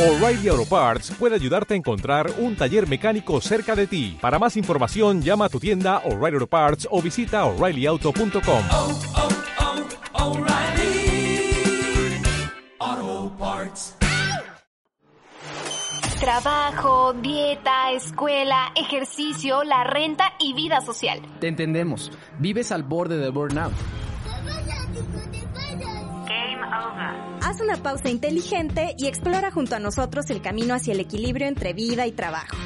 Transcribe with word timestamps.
O'Reilly 0.00 0.48
Auto 0.48 0.64
Parts 0.64 1.10
puede 1.10 1.34
ayudarte 1.34 1.74
a 1.74 1.76
encontrar 1.76 2.30
un 2.38 2.56
taller 2.56 2.88
mecánico 2.88 3.38
cerca 3.42 3.76
de 3.76 3.86
ti. 3.86 4.16
Para 4.18 4.38
más 4.38 4.56
información, 4.56 5.20
llama 5.20 5.44
a 5.44 5.48
tu 5.50 5.60
tienda 5.60 5.98
O'Reilly 6.06 6.36
Auto 6.36 6.46
Parts 6.46 6.88
o 6.90 7.02
visita 7.02 7.44
oreillyauto.com. 7.44 8.62
oh, 8.70 9.00
oh, 10.14 10.24
O'Reilly 10.24 11.52
Auto 12.78 13.36
Parts. 13.38 13.96
Trabajo, 16.18 17.12
dieta, 17.12 17.92
escuela, 17.92 18.72
ejercicio, 18.76 19.64
la 19.64 19.84
renta 19.84 20.32
y 20.38 20.54
vida 20.54 20.80
social. 20.80 21.20
Te 21.40 21.48
entendemos. 21.48 22.10
Vives 22.38 22.72
al 22.72 22.84
borde 22.84 23.18
de 23.18 23.28
burnout. 23.28 23.74
Haz 27.50 27.60
una 27.60 27.82
pausa 27.82 28.08
inteligente 28.08 28.94
y 28.96 29.08
explora 29.08 29.50
junto 29.50 29.74
a 29.74 29.80
nosotros 29.80 30.30
el 30.30 30.40
camino 30.40 30.72
hacia 30.72 30.92
el 30.92 31.00
equilibrio 31.00 31.48
entre 31.48 31.72
vida 31.72 32.06
y 32.06 32.12
trabajo. 32.12 32.56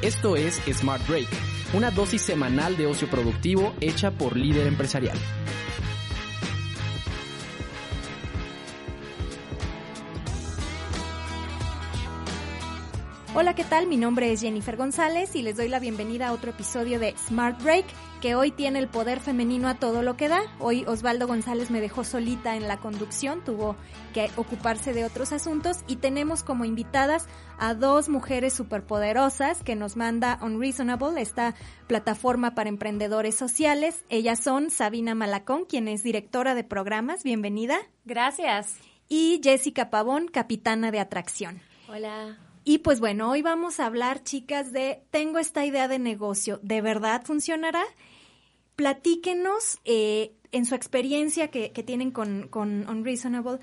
Esto 0.00 0.36
es 0.36 0.62
Smart 0.72 1.04
Break, 1.08 1.26
una 1.74 1.90
dosis 1.90 2.22
semanal 2.22 2.76
de 2.76 2.86
ocio 2.86 3.10
productivo 3.10 3.74
hecha 3.80 4.12
por 4.12 4.36
líder 4.36 4.68
empresarial. 4.68 5.18
Hola, 13.34 13.54
¿qué 13.54 13.64
tal? 13.64 13.86
Mi 13.86 13.96
nombre 13.96 14.30
es 14.30 14.42
Jennifer 14.42 14.76
González 14.76 15.34
y 15.34 15.40
les 15.40 15.56
doy 15.56 15.68
la 15.68 15.78
bienvenida 15.78 16.28
a 16.28 16.32
otro 16.34 16.50
episodio 16.50 17.00
de 17.00 17.16
Smart 17.16 17.62
Break, 17.62 17.86
que 18.20 18.34
hoy 18.34 18.50
tiene 18.50 18.78
el 18.78 18.88
poder 18.88 19.20
femenino 19.20 19.68
a 19.68 19.76
todo 19.76 20.02
lo 20.02 20.18
que 20.18 20.28
da. 20.28 20.42
Hoy 20.58 20.84
Osvaldo 20.86 21.26
González 21.26 21.70
me 21.70 21.80
dejó 21.80 22.04
solita 22.04 22.56
en 22.56 22.68
la 22.68 22.76
conducción, 22.76 23.42
tuvo 23.42 23.74
que 24.12 24.30
ocuparse 24.36 24.92
de 24.92 25.06
otros 25.06 25.32
asuntos 25.32 25.78
y 25.86 25.96
tenemos 25.96 26.42
como 26.42 26.66
invitadas 26.66 27.26
a 27.58 27.72
dos 27.72 28.10
mujeres 28.10 28.52
superpoderosas 28.52 29.62
que 29.62 29.76
nos 29.76 29.96
manda 29.96 30.38
Unreasonable, 30.42 31.22
esta 31.22 31.54
plataforma 31.86 32.54
para 32.54 32.68
emprendedores 32.68 33.34
sociales. 33.34 34.04
Ellas 34.10 34.40
son 34.40 34.68
Sabina 34.68 35.14
Malacón, 35.14 35.64
quien 35.64 35.88
es 35.88 36.02
directora 36.02 36.54
de 36.54 36.64
programas, 36.64 37.24
bienvenida. 37.24 37.78
Gracias. 38.04 38.76
Y 39.08 39.40
Jessica 39.42 39.88
Pavón, 39.88 40.28
capitana 40.28 40.90
de 40.90 41.00
atracción. 41.00 41.62
Hola. 41.88 42.51
Y 42.64 42.78
pues 42.78 43.00
bueno, 43.00 43.30
hoy 43.30 43.42
vamos 43.42 43.80
a 43.80 43.86
hablar, 43.86 44.22
chicas, 44.22 44.72
de 44.72 45.02
tengo 45.10 45.38
esta 45.38 45.66
idea 45.66 45.88
de 45.88 45.98
negocio, 45.98 46.60
¿de 46.62 46.80
verdad 46.80 47.22
funcionará? 47.24 47.82
Platíquenos 48.76 49.80
eh, 49.84 50.32
en 50.52 50.64
su 50.64 50.74
experiencia 50.74 51.48
que, 51.48 51.72
que 51.72 51.82
tienen 51.82 52.12
con, 52.12 52.46
con, 52.48 52.88
Unreasonable, 52.88 53.58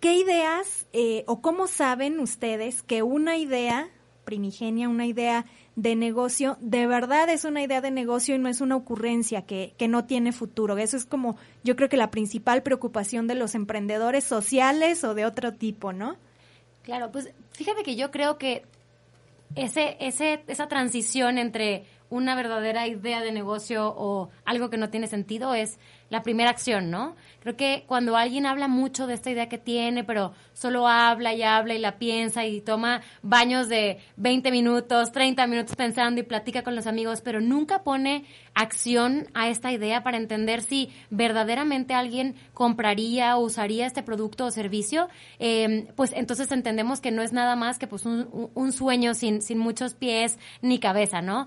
¿qué 0.00 0.14
ideas 0.14 0.86
eh, 0.94 1.24
o 1.26 1.42
cómo 1.42 1.66
saben 1.66 2.18
ustedes 2.18 2.82
que 2.82 3.02
una 3.02 3.36
idea 3.36 3.90
primigenia, 4.24 4.88
una 4.88 5.06
idea 5.06 5.46
de 5.76 5.94
negocio, 5.94 6.56
de 6.60 6.86
verdad 6.86 7.28
es 7.30 7.44
una 7.44 7.62
idea 7.62 7.80
de 7.80 7.90
negocio 7.90 8.34
y 8.34 8.38
no 8.38 8.48
es 8.48 8.60
una 8.60 8.76
ocurrencia 8.76 9.42
que, 9.42 9.74
que 9.76 9.88
no 9.88 10.06
tiene 10.06 10.32
futuro? 10.32 10.78
Eso 10.78 10.96
es 10.96 11.04
como 11.04 11.36
yo 11.62 11.76
creo 11.76 11.90
que 11.90 11.96
la 11.98 12.10
principal 12.10 12.62
preocupación 12.62 13.26
de 13.26 13.34
los 13.34 13.54
emprendedores 13.54 14.24
sociales 14.24 15.04
o 15.04 15.14
de 15.14 15.26
otro 15.26 15.54
tipo, 15.54 15.92
¿no? 15.92 16.16
Claro, 16.88 17.12
pues 17.12 17.28
fíjate 17.52 17.82
que 17.82 17.96
yo 17.96 18.10
creo 18.10 18.38
que 18.38 18.62
ese, 19.56 19.98
ese, 20.00 20.42
esa 20.46 20.68
transición 20.68 21.36
entre 21.36 21.84
una 22.10 22.34
verdadera 22.34 22.86
idea 22.86 23.20
de 23.20 23.32
negocio 23.32 23.94
o 23.96 24.30
algo 24.44 24.70
que 24.70 24.76
no 24.76 24.90
tiene 24.90 25.06
sentido 25.06 25.54
es 25.54 25.78
la 26.10 26.22
primera 26.22 26.50
acción, 26.50 26.90
¿no? 26.90 27.16
Creo 27.40 27.56
que 27.56 27.84
cuando 27.86 28.16
alguien 28.16 28.46
habla 28.46 28.66
mucho 28.66 29.06
de 29.06 29.14
esta 29.14 29.30
idea 29.30 29.48
que 29.48 29.58
tiene, 29.58 30.04
pero 30.04 30.32
solo 30.54 30.88
habla 30.88 31.34
y 31.34 31.42
habla 31.42 31.74
y 31.74 31.78
la 31.78 31.98
piensa 31.98 32.46
y 32.46 32.60
toma 32.60 33.02
baños 33.22 33.68
de 33.68 33.98
20 34.16 34.50
minutos, 34.50 35.12
30 35.12 35.46
minutos 35.46 35.76
pensando 35.76 36.20
y 36.20 36.24
platica 36.24 36.62
con 36.62 36.74
los 36.74 36.86
amigos, 36.86 37.20
pero 37.20 37.40
nunca 37.40 37.82
pone 37.82 38.24
acción 38.54 39.28
a 39.34 39.48
esta 39.48 39.70
idea 39.70 40.02
para 40.02 40.16
entender 40.16 40.62
si 40.62 40.90
verdaderamente 41.10 41.94
alguien 41.94 42.34
compraría 42.54 43.36
o 43.36 43.40
usaría 43.44 43.86
este 43.86 44.02
producto 44.02 44.46
o 44.46 44.50
servicio, 44.50 45.08
eh, 45.38 45.88
pues 45.94 46.12
entonces 46.12 46.50
entendemos 46.50 47.00
que 47.00 47.10
no 47.10 47.22
es 47.22 47.32
nada 47.32 47.54
más 47.54 47.78
que 47.78 47.86
pues 47.86 48.04
un, 48.06 48.72
sueño 48.72 49.14
sin, 49.14 49.42
sin 49.42 49.58
muchos 49.58 49.94
pies 49.94 50.38
ni 50.60 50.78
cabeza, 50.78 51.22
¿no? 51.22 51.46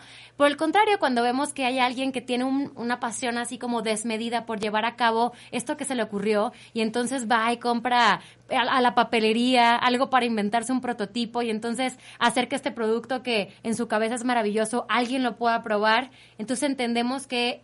El 0.52 0.58
contrario, 0.58 1.00
cuando 1.00 1.24
vemos 1.24 1.54
que 1.54 1.66
hay 1.66 1.80
alguien 1.80 2.12
que 2.12 2.20
tiene 2.20 2.44
un, 2.44 2.74
una 2.76 3.00
pasión 3.00 3.38
así 3.38 3.58
como 3.58 3.82
desmedida 3.82 4.46
por 4.46 4.60
llevar 4.60 4.84
a 4.84 4.98
cabo 4.98 5.32
esto 5.52 5.78
que 5.78 5.86
se 5.86 5.96
le 5.96 6.04
ocurrió 6.04 6.52
y 6.74 6.82
entonces 6.82 7.32
va 7.32 7.52
y 7.54 7.58
compra 7.58 8.16
a, 8.16 8.22
a, 8.50 8.82
la 8.82 8.94
papelería 8.94 9.78
algo 9.78 10.10
para 10.10 10.26
inventarse 10.26 10.74
un 10.74 10.82
prototipo 10.82 11.42
y 11.42 11.50
entonces 11.50 11.98
hacer 12.20 12.50
que 12.50 12.58
este 12.58 12.72
producto 12.72 13.24
que 13.24 13.54
en 13.64 13.76
su 13.76 13.88
cabeza 13.88 14.16
es 14.16 14.26
maravilloso 14.26 14.86
alguien 14.90 15.24
lo 15.24 15.38
pueda 15.38 15.64
probar, 15.64 16.12
entonces 16.38 16.70
entendemos 16.70 17.28
que 17.28 17.64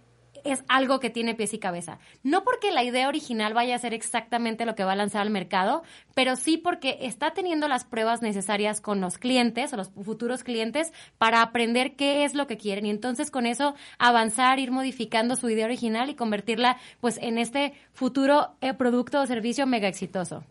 es 0.52 0.63
algo 0.68 1.00
que 1.00 1.09
tiene 1.09 1.35
pies 1.35 1.53
y 1.53 1.59
cabeza. 1.59 2.00
No 2.24 2.44
porque 2.44 2.72
la 2.72 2.84
idea 2.84 3.08
original 3.08 3.53
vaya 3.53 3.75
a 3.75 3.80
ser 3.80 3.94
exactamente 3.94 4.66
lo 4.66 4.75
que 4.75 4.84
va 4.84 4.94
a 4.94 4.96
lanzar 4.96 5.22
al 5.22 5.30
mercado, 5.30 5.84
pero 6.13 6.35
sí 6.35 6.58
porque 6.58 6.97
está 7.02 7.31
teniendo 7.31 7.68
las 7.68 7.84
pruebas 7.84 8.22
necesarias 8.22 8.81
con 8.81 9.02
los 9.02 9.18
clientes 9.18 9.74
o 9.74 9.78
los 9.78 9.90
futuros 9.90 10.44
clientes 10.44 10.94
para 11.18 11.41
aprender 11.41 11.96
qué 11.96 12.24
es 12.24 12.34
lo 12.34 12.47
que 12.47 12.57
quieren 12.57 12.86
y 12.86 12.90
entonces 12.90 13.31
con 13.31 13.46
eso 13.46 13.75
avanzar, 13.97 14.59
ir 14.59 14.72
modificando 14.72 15.36
su 15.36 15.50
idea 15.50 15.66
original 15.66 16.09
y 16.09 16.16
convertirla 16.16 16.78
pues 17.00 17.18
en 17.18 17.38
este 17.38 17.74
futuro 17.94 18.56
eh, 18.62 18.74
producto 18.74 19.22
o 19.22 19.25
servicio 19.25 19.66
mega 19.68 19.88
exitoso. 19.88 20.44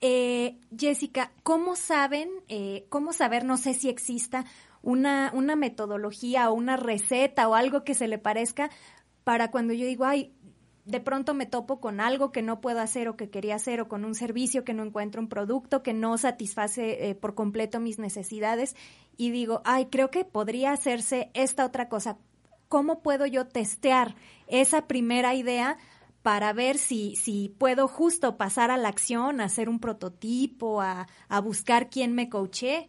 Eh, 0.00 0.56
Jessica, 0.76 1.32
¿cómo 1.42 1.76
saben, 1.76 2.30
eh, 2.48 2.86
cómo 2.88 3.12
saber, 3.12 3.44
no 3.44 3.58
sé 3.58 3.74
si 3.74 3.88
exista 3.88 4.46
una, 4.82 5.30
una 5.34 5.56
metodología 5.56 6.50
o 6.50 6.54
una 6.54 6.76
receta 6.76 7.48
o 7.48 7.54
algo 7.54 7.84
que 7.84 7.94
se 7.94 8.08
le 8.08 8.18
parezca 8.18 8.70
para 9.24 9.50
cuando 9.50 9.72
yo 9.72 9.86
digo, 9.86 10.04
ay, 10.04 10.32
de 10.88 11.00
pronto 11.00 11.34
me 11.34 11.44
topo 11.44 11.80
con 11.80 12.00
algo 12.00 12.32
que 12.32 12.40
no 12.40 12.62
puedo 12.62 12.80
hacer 12.80 13.08
o 13.08 13.16
que 13.16 13.28
quería 13.28 13.56
hacer 13.56 13.82
o 13.82 13.88
con 13.88 14.06
un 14.06 14.14
servicio 14.14 14.64
que 14.64 14.72
no 14.72 14.82
encuentro 14.82 15.20
un 15.20 15.28
producto 15.28 15.82
que 15.82 15.92
no 15.92 16.16
satisface 16.16 17.10
eh, 17.10 17.14
por 17.14 17.34
completo 17.34 17.78
mis 17.78 17.98
necesidades 17.98 18.74
y 19.18 19.30
digo, 19.30 19.60
ay, 19.66 19.86
creo 19.90 20.10
que 20.10 20.24
podría 20.24 20.72
hacerse 20.72 21.30
esta 21.34 21.66
otra 21.66 21.90
cosa. 21.90 22.16
¿Cómo 22.68 23.02
puedo 23.02 23.26
yo 23.26 23.46
testear 23.46 24.14
esa 24.46 24.86
primera 24.86 25.34
idea 25.34 25.76
para 26.22 26.54
ver 26.54 26.78
si, 26.78 27.16
si 27.16 27.54
puedo 27.58 27.86
justo 27.86 28.38
pasar 28.38 28.70
a 28.70 28.78
la 28.78 28.88
acción, 28.88 29.42
a 29.42 29.44
hacer 29.44 29.68
un 29.68 29.80
prototipo, 29.80 30.80
a, 30.80 31.06
a 31.28 31.40
buscar 31.40 31.90
quién 31.90 32.14
me 32.14 32.30
coache? 32.30 32.88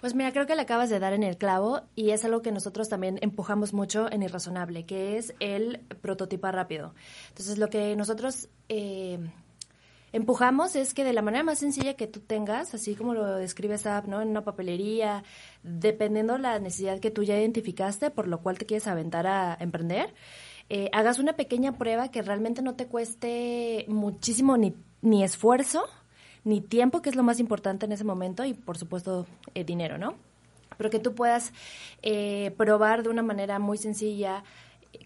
Pues 0.00 0.14
mira, 0.14 0.32
creo 0.32 0.46
que 0.46 0.54
le 0.54 0.62
acabas 0.62 0.88
de 0.88 0.98
dar 0.98 1.12
en 1.12 1.22
el 1.22 1.36
clavo 1.36 1.82
y 1.94 2.10
es 2.10 2.24
algo 2.24 2.40
que 2.40 2.52
nosotros 2.52 2.88
también 2.88 3.18
empujamos 3.20 3.74
mucho 3.74 4.10
en 4.10 4.22
Irrazonable, 4.22 4.86
que 4.86 5.18
es 5.18 5.34
el 5.40 5.80
prototipar 6.00 6.54
rápido. 6.54 6.94
Entonces, 7.28 7.58
lo 7.58 7.68
que 7.68 7.94
nosotros 7.96 8.48
eh, 8.70 9.18
empujamos 10.12 10.74
es 10.74 10.94
que 10.94 11.04
de 11.04 11.12
la 11.12 11.22
manera 11.22 11.44
más 11.44 11.58
sencilla 11.58 11.94
que 11.94 12.06
tú 12.06 12.20
tengas, 12.20 12.74
así 12.74 12.94
como 12.94 13.14
lo 13.14 13.36
describe 13.36 13.76
SAP, 13.76 14.06
¿no? 14.06 14.22
En 14.22 14.28
una 14.28 14.42
papelería, 14.42 15.22
dependiendo 15.62 16.38
la 16.38 16.58
necesidad 16.58 16.98
que 16.98 17.10
tú 17.10 17.22
ya 17.22 17.38
identificaste, 17.38 18.10
por 18.10 18.26
lo 18.26 18.40
cual 18.40 18.58
te 18.58 18.66
quieres 18.66 18.86
aventar 18.86 19.26
a 19.26 19.56
emprender, 19.60 20.14
eh, 20.68 20.88
hagas 20.92 21.18
una 21.18 21.34
pequeña 21.34 21.76
prueba 21.76 22.10
que 22.10 22.22
realmente 22.22 22.62
no 22.62 22.74
te 22.74 22.86
cueste 22.86 23.84
muchísimo 23.88 24.56
ni, 24.56 24.74
ni 25.02 25.24
esfuerzo, 25.24 25.84
ni 26.44 26.60
tiempo, 26.60 27.02
que 27.02 27.10
es 27.10 27.16
lo 27.16 27.22
más 27.22 27.40
importante 27.40 27.86
en 27.86 27.92
ese 27.92 28.04
momento, 28.04 28.44
y 28.44 28.54
por 28.54 28.78
supuesto 28.78 29.26
eh, 29.54 29.64
dinero, 29.64 29.98
¿no? 29.98 30.16
Pero 30.76 30.90
que 30.90 30.98
tú 30.98 31.14
puedas 31.14 31.52
eh, 32.02 32.52
probar 32.56 33.02
de 33.02 33.10
una 33.10 33.22
manera 33.22 33.58
muy 33.58 33.78
sencilla 33.78 34.44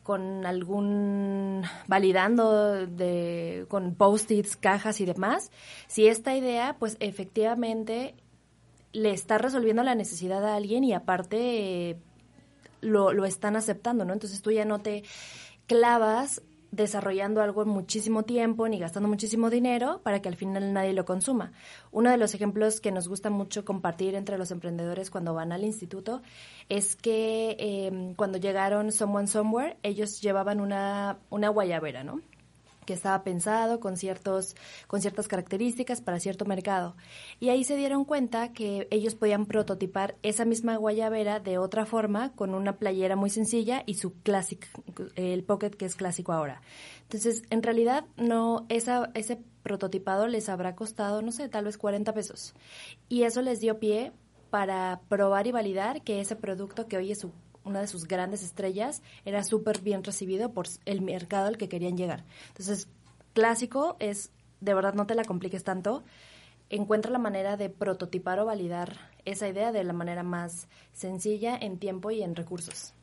con 0.02 0.46
algún 0.46 1.62
validando 1.86 2.86
de 2.86 3.66
con 3.68 3.94
post-its, 3.94 4.56
cajas 4.56 5.00
y 5.00 5.04
demás, 5.04 5.50
si 5.88 6.06
esta 6.06 6.36
idea 6.36 6.76
pues 6.78 6.96
efectivamente 7.00 8.14
le 8.92 9.10
está 9.10 9.38
resolviendo 9.38 9.82
la 9.82 9.94
necesidad 9.94 10.44
a 10.44 10.56
alguien 10.56 10.84
y 10.84 10.94
aparte 10.94 11.90
eh, 11.90 11.96
lo, 12.80 13.12
lo 13.12 13.24
están 13.24 13.56
aceptando, 13.56 14.04
¿no? 14.04 14.12
Entonces 14.12 14.40
tú 14.40 14.52
ya 14.52 14.64
no 14.64 14.80
te 14.80 15.02
clavas 15.66 16.42
desarrollando 16.74 17.42
algo 17.42 17.62
en 17.62 17.68
muchísimo 17.68 18.24
tiempo 18.24 18.68
ni 18.68 18.78
gastando 18.78 19.08
muchísimo 19.08 19.50
dinero 19.50 20.00
para 20.02 20.20
que 20.20 20.28
al 20.28 20.36
final 20.36 20.72
nadie 20.72 20.92
lo 20.92 21.04
consuma. 21.04 21.52
Uno 21.92 22.10
de 22.10 22.16
los 22.16 22.34
ejemplos 22.34 22.80
que 22.80 22.92
nos 22.92 23.08
gusta 23.08 23.30
mucho 23.30 23.64
compartir 23.64 24.14
entre 24.14 24.38
los 24.38 24.50
emprendedores 24.50 25.10
cuando 25.10 25.34
van 25.34 25.52
al 25.52 25.64
instituto 25.64 26.22
es 26.68 26.96
que 26.96 27.56
eh, 27.58 28.14
cuando 28.16 28.38
llegaron 28.38 28.92
Someone 28.92 29.26
Somewhere, 29.26 29.76
ellos 29.82 30.20
llevaban 30.20 30.60
una, 30.60 31.18
una 31.30 31.48
guayabera, 31.48 32.04
¿no? 32.04 32.20
Que 32.84 32.92
estaba 32.94 33.22
pensado 33.24 33.80
con 33.80 33.96
ciertos 33.96 34.56
con 34.86 35.00
ciertas 35.00 35.28
características 35.28 36.00
para 36.00 36.20
cierto 36.20 36.44
mercado 36.44 36.96
y 37.40 37.48
ahí 37.48 37.64
se 37.64 37.76
dieron 37.76 38.04
cuenta 38.04 38.52
que 38.52 38.88
ellos 38.90 39.14
podían 39.14 39.46
prototipar 39.46 40.16
esa 40.22 40.44
misma 40.44 40.76
guayabera 40.76 41.40
de 41.40 41.58
otra 41.58 41.86
forma 41.86 42.32
con 42.32 42.54
una 42.54 42.76
playera 42.76 43.16
muy 43.16 43.30
sencilla 43.30 43.82
y 43.86 43.94
su 43.94 44.12
classic 44.22 44.68
el 45.16 45.44
pocket 45.44 45.70
que 45.70 45.84
es 45.86 45.96
clásico 45.96 46.32
ahora 46.32 46.60
entonces 47.02 47.42
en 47.50 47.62
realidad 47.62 48.04
no 48.16 48.66
esa 48.68 49.10
ese 49.14 49.38
prototipado 49.64 50.26
les 50.26 50.50
habrá 50.50 50.76
costado, 50.76 51.22
no 51.22 51.32
sé, 51.32 51.48
tal 51.48 51.64
vez 51.64 51.78
40 51.78 52.12
pesos. 52.12 52.54
Y 53.08 53.22
eso 53.22 53.40
les 53.40 53.60
dio 53.60 53.78
pie 53.78 54.12
para 54.50 55.00
probar 55.08 55.46
y 55.46 55.52
validar 55.52 56.02
que 56.02 56.20
ese 56.20 56.36
producto 56.36 56.86
que 56.86 56.98
hoy 56.98 57.12
es 57.12 57.20
su- 57.20 57.32
una 57.64 57.80
de 57.80 57.86
sus 57.86 58.06
grandes 58.06 58.42
estrellas 58.42 59.02
era 59.24 59.42
súper 59.44 59.80
bien 59.80 60.04
recibido 60.04 60.52
por 60.52 60.66
el 60.84 61.00
mercado 61.02 61.46
al 61.48 61.56
que 61.56 61.68
querían 61.68 61.96
llegar. 61.96 62.24
Entonces, 62.48 62.88
clásico 63.32 63.96
es, 63.98 64.30
de 64.60 64.74
verdad, 64.74 64.94
no 64.94 65.06
te 65.06 65.14
la 65.14 65.24
compliques 65.24 65.64
tanto. 65.64 66.02
Encuentra 66.70 67.10
la 67.10 67.18
manera 67.18 67.56
de 67.56 67.68
prototipar 67.70 68.38
o 68.40 68.46
validar 68.46 68.96
esa 69.24 69.48
idea 69.48 69.70
de 69.72 69.84
la 69.84 69.92
manera 69.92 70.22
más 70.22 70.68
sencilla 70.92 71.56
en 71.56 71.78
tiempo 71.78 72.10
y 72.10 72.22
en 72.22 72.34
recursos. 72.36 72.94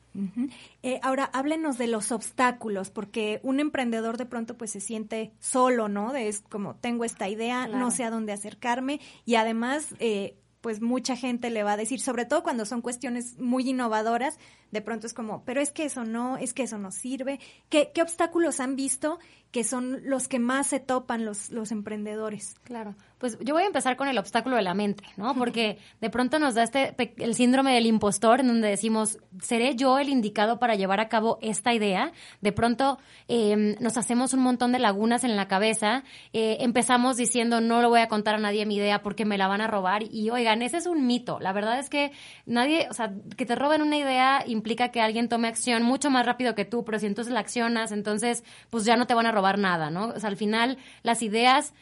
Eh, 0.82 1.00
ahora, 1.02 1.24
háblenos 1.24 1.78
de 1.78 1.86
los 1.86 2.12
obstáculos, 2.12 2.90
porque 2.90 3.40
un 3.42 3.60
emprendedor 3.60 4.18
de 4.18 4.26
pronto 4.26 4.58
pues 4.58 4.70
se 4.70 4.80
siente 4.80 5.32
solo, 5.40 5.88
¿no? 5.88 6.12
De, 6.12 6.28
es 6.28 6.42
como, 6.42 6.74
tengo 6.74 7.04
esta 7.04 7.30
idea, 7.30 7.64
Claro. 7.64 7.78
no 7.78 7.90
sé 7.90 8.04
a 8.04 8.10
dónde 8.10 8.32
acercarme 8.32 9.00
y 9.24 9.36
además, 9.36 9.94
eh, 10.00 10.36
pues 10.62 10.80
mucha 10.80 11.16
gente 11.16 11.50
le 11.50 11.64
va 11.64 11.72
a 11.72 11.76
decir, 11.76 12.00
sobre 12.00 12.24
todo 12.24 12.42
cuando 12.42 12.64
son 12.64 12.80
cuestiones 12.80 13.38
muy 13.38 13.68
innovadoras, 13.68 14.38
de 14.72 14.80
pronto 14.80 15.06
es 15.06 15.14
como, 15.14 15.44
pero 15.44 15.60
es 15.60 15.70
que 15.70 15.84
eso 15.84 16.04
no, 16.04 16.36
es 16.38 16.52
que 16.52 16.64
eso 16.64 16.78
no 16.78 16.90
sirve. 16.90 17.38
¿Qué, 17.68 17.92
qué 17.94 18.02
obstáculos 18.02 18.58
han 18.58 18.74
visto 18.74 19.20
que 19.52 19.64
son 19.64 20.00
los 20.04 20.28
que 20.28 20.38
más 20.38 20.66
se 20.66 20.80
topan 20.80 21.24
los, 21.24 21.50
los 21.50 21.70
emprendedores? 21.70 22.56
Claro. 22.64 22.96
Pues 23.18 23.38
yo 23.38 23.54
voy 23.54 23.62
a 23.62 23.66
empezar 23.66 23.96
con 23.96 24.08
el 24.08 24.18
obstáculo 24.18 24.56
de 24.56 24.62
la 24.62 24.74
mente, 24.74 25.04
¿no? 25.16 25.34
Porque 25.36 25.78
de 26.00 26.10
pronto 26.10 26.40
nos 26.40 26.56
da 26.56 26.64
este 26.64 26.96
el 27.18 27.36
síndrome 27.36 27.72
del 27.72 27.86
impostor 27.86 28.40
en 28.40 28.48
donde 28.48 28.66
decimos, 28.66 29.18
¿seré 29.40 29.76
yo 29.76 29.98
el 29.98 30.08
indicado 30.08 30.58
para 30.58 30.74
llevar 30.74 30.98
a 30.98 31.08
cabo 31.08 31.38
esta 31.40 31.72
idea? 31.72 32.12
De 32.40 32.50
pronto 32.50 32.98
eh, 33.28 33.76
nos 33.78 33.96
hacemos 33.96 34.32
un 34.32 34.40
montón 34.40 34.72
de 34.72 34.80
lagunas 34.80 35.22
en 35.22 35.36
la 35.36 35.46
cabeza, 35.46 36.02
eh, 36.32 36.56
empezamos 36.60 37.16
diciendo, 37.16 37.60
no 37.60 37.80
lo 37.80 37.90
voy 37.90 38.00
a 38.00 38.08
contar 38.08 38.34
a 38.34 38.38
nadie 38.38 38.66
mi 38.66 38.76
idea 38.76 39.02
porque 39.02 39.24
me 39.24 39.38
la 39.38 39.46
van 39.46 39.60
a 39.60 39.68
robar 39.68 40.02
y 40.02 40.30
oigan, 40.30 40.62
ese 40.62 40.78
es 40.78 40.86
un 40.86 41.06
mito. 41.06 41.38
La 41.38 41.52
verdad 41.52 41.78
es 41.78 41.90
que 41.90 42.10
nadie, 42.46 42.88
o 42.90 42.94
sea, 42.94 43.12
que 43.36 43.46
te 43.46 43.54
roben 43.54 43.82
una 43.82 43.98
idea 43.98 44.42
implica 44.62 44.90
que 44.90 45.00
alguien 45.00 45.28
tome 45.28 45.48
acción 45.48 45.82
mucho 45.82 46.08
más 46.08 46.24
rápido 46.24 46.54
que 46.54 46.64
tú, 46.64 46.84
pero 46.84 47.00
si 47.00 47.06
entonces 47.06 47.32
la 47.32 47.40
accionas, 47.40 47.90
entonces 47.90 48.44
pues 48.70 48.84
ya 48.84 48.96
no 48.96 49.06
te 49.06 49.14
van 49.14 49.26
a 49.26 49.32
robar 49.32 49.58
nada, 49.58 49.90
¿no? 49.90 50.06
O 50.06 50.20
sea, 50.20 50.28
al 50.28 50.36
final 50.36 50.78
las 51.02 51.22
ideas 51.22 51.74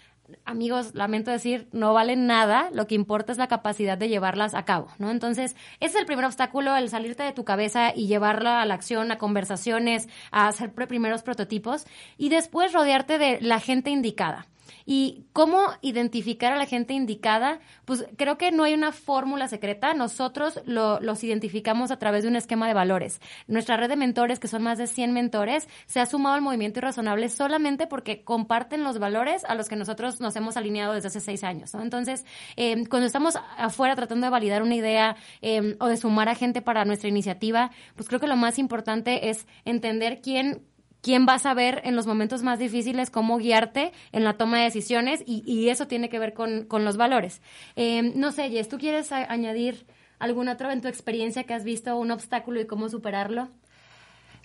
amigos, 0.45 0.95
lamento 0.95 1.31
decir, 1.31 1.69
no 1.73 1.93
valen 1.93 2.27
nada, 2.27 2.71
lo 2.73 2.87
que 2.87 2.95
importa 2.95 3.33
es 3.33 3.39
la 3.39 3.49
capacidad 3.49 3.99
de 3.99 4.09
llevarlas 4.09 4.55
a 4.55 4.65
cabo, 4.65 4.89
¿no? 4.99 5.11
Entonces, 5.11 5.57
ese 5.81 5.95
es 5.95 6.01
el 6.01 6.07
primer 6.07 6.25
obstáculo, 6.25 6.77
el 6.77 6.89
salirte 6.89 7.23
de 7.23 7.33
tu 7.33 7.45
cabeza 7.45 7.93
y 7.95 8.07
llevarla 8.07 8.63
a 8.63 8.67
la 8.67 8.75
acción, 8.75 9.11
a 9.11 9.19
conversaciones, 9.19 10.09
a 10.31 10.49
hacer 10.49 10.73
primeros 10.73 11.23
prototipos 11.23 11.85
y 12.17 12.29
después 12.29 12.73
rodearte 12.73 13.19
de 13.19 13.41
la 13.41 13.61
gente 13.61 13.91
indicada. 13.91 14.47
¿Y 14.87 15.25
cómo 15.33 15.61
identificar 15.83 16.53
a 16.53 16.57
la 16.57 16.67
gente 16.67 16.95
indicada? 16.95 17.61
Pues 17.85 18.07
creo 18.17 18.39
que 18.39 18.53
no 18.53 18.65
hay 18.65 18.75
una 18.75 18.93
fórmula 18.93 19.49
secreta. 19.49 19.95
Nosotros 19.95 20.61
lo- 20.65 21.01
los 21.01 21.23
identificamos 21.25 21.91
a 21.91 21.99
través 21.99 22.23
de 22.23 22.29
un 22.29 22.37
esquema 22.37 22.67
de 22.69 22.75
valores. 22.75 23.21
Nuestra 23.47 23.77
red 23.77 23.89
de 23.89 23.97
mentores, 23.97 24.39
que 24.39 24.49
son 24.49 24.63
más 24.63 24.79
de 24.79 24.87
100 24.87 25.13
mentores, 25.13 25.69
se 25.87 26.01
ha 26.01 26.07
sumado 26.07 26.35
al 26.35 26.43
movimiento 26.43 26.79
irrazonable 26.81 27.29
solamente 27.29 27.87
porque 27.87 28.23
comparten 28.25 28.85
los 28.85 28.99
valores 28.99 29.45
a 29.45 29.55
los 29.55 29.69
que 29.69 29.77
nosotros 29.77 30.21
nos 30.21 30.37
hemos 30.37 30.57
alineado 30.57 30.93
desde 30.95 31.09
hace 31.09 31.21
seis 31.21 31.45
años. 31.45 31.75
Entonces, 31.75 32.25
eh, 32.57 32.87
cuando 32.89 33.07
estamos 33.07 33.37
afuera 33.57 33.95
tratando 33.97 34.27
de 34.27 34.31
validar 34.31 34.63
una 34.63 34.75
idea 34.75 35.17
eh, 35.43 35.77
o 35.81 35.87
de 35.87 35.97
sumar 35.97 36.29
a 36.29 36.35
gente 36.35 36.63
para 36.63 36.85
nuestra 36.85 37.09
iniciativa, 37.09 37.71
pues 37.97 38.09
creo 38.09 38.21
que 38.21 38.27
lo 38.27 38.37
más 38.37 38.59
importante 38.59 39.31
es 39.31 39.47
entender 39.65 40.21
quién 40.23 40.63
quién 41.03 41.27
va 41.29 41.35
a 41.35 41.39
saber 41.39 41.81
en 41.85 41.97
los 41.97 42.07
momentos 42.07 42.43
más 42.43 42.59
difíciles 42.59 43.11
cómo 43.11 43.39
guiarte 43.39 43.93
en 44.13 44.25
la 44.25 44.37
toma 44.37 44.59
de 44.59 44.65
decisiones 44.65 45.23
y, 45.27 45.69
eso 45.71 45.87
tiene 45.87 46.09
que 46.09 46.19
ver 46.19 46.35
con, 46.35 46.65
con 46.65 46.85
los 46.85 46.97
valores. 46.97 47.43
Eh, 47.77 48.03
no 48.15 48.33
sé, 48.33 48.51
Jess, 48.51 48.69
¿tú 48.69 48.79
quieres 48.79 49.13
añadir 49.13 49.87
algún 50.19 50.49
otro 50.49 50.71
en 50.71 50.81
tu 50.81 50.89
experiencia 50.89 51.45
que 51.45 51.55
has 51.55 51.65
visto 51.65 51.97
un 51.97 52.11
obstáculo 52.11 52.61
y 52.61 52.67
cómo 52.67 52.89
superarlo? 52.89 53.49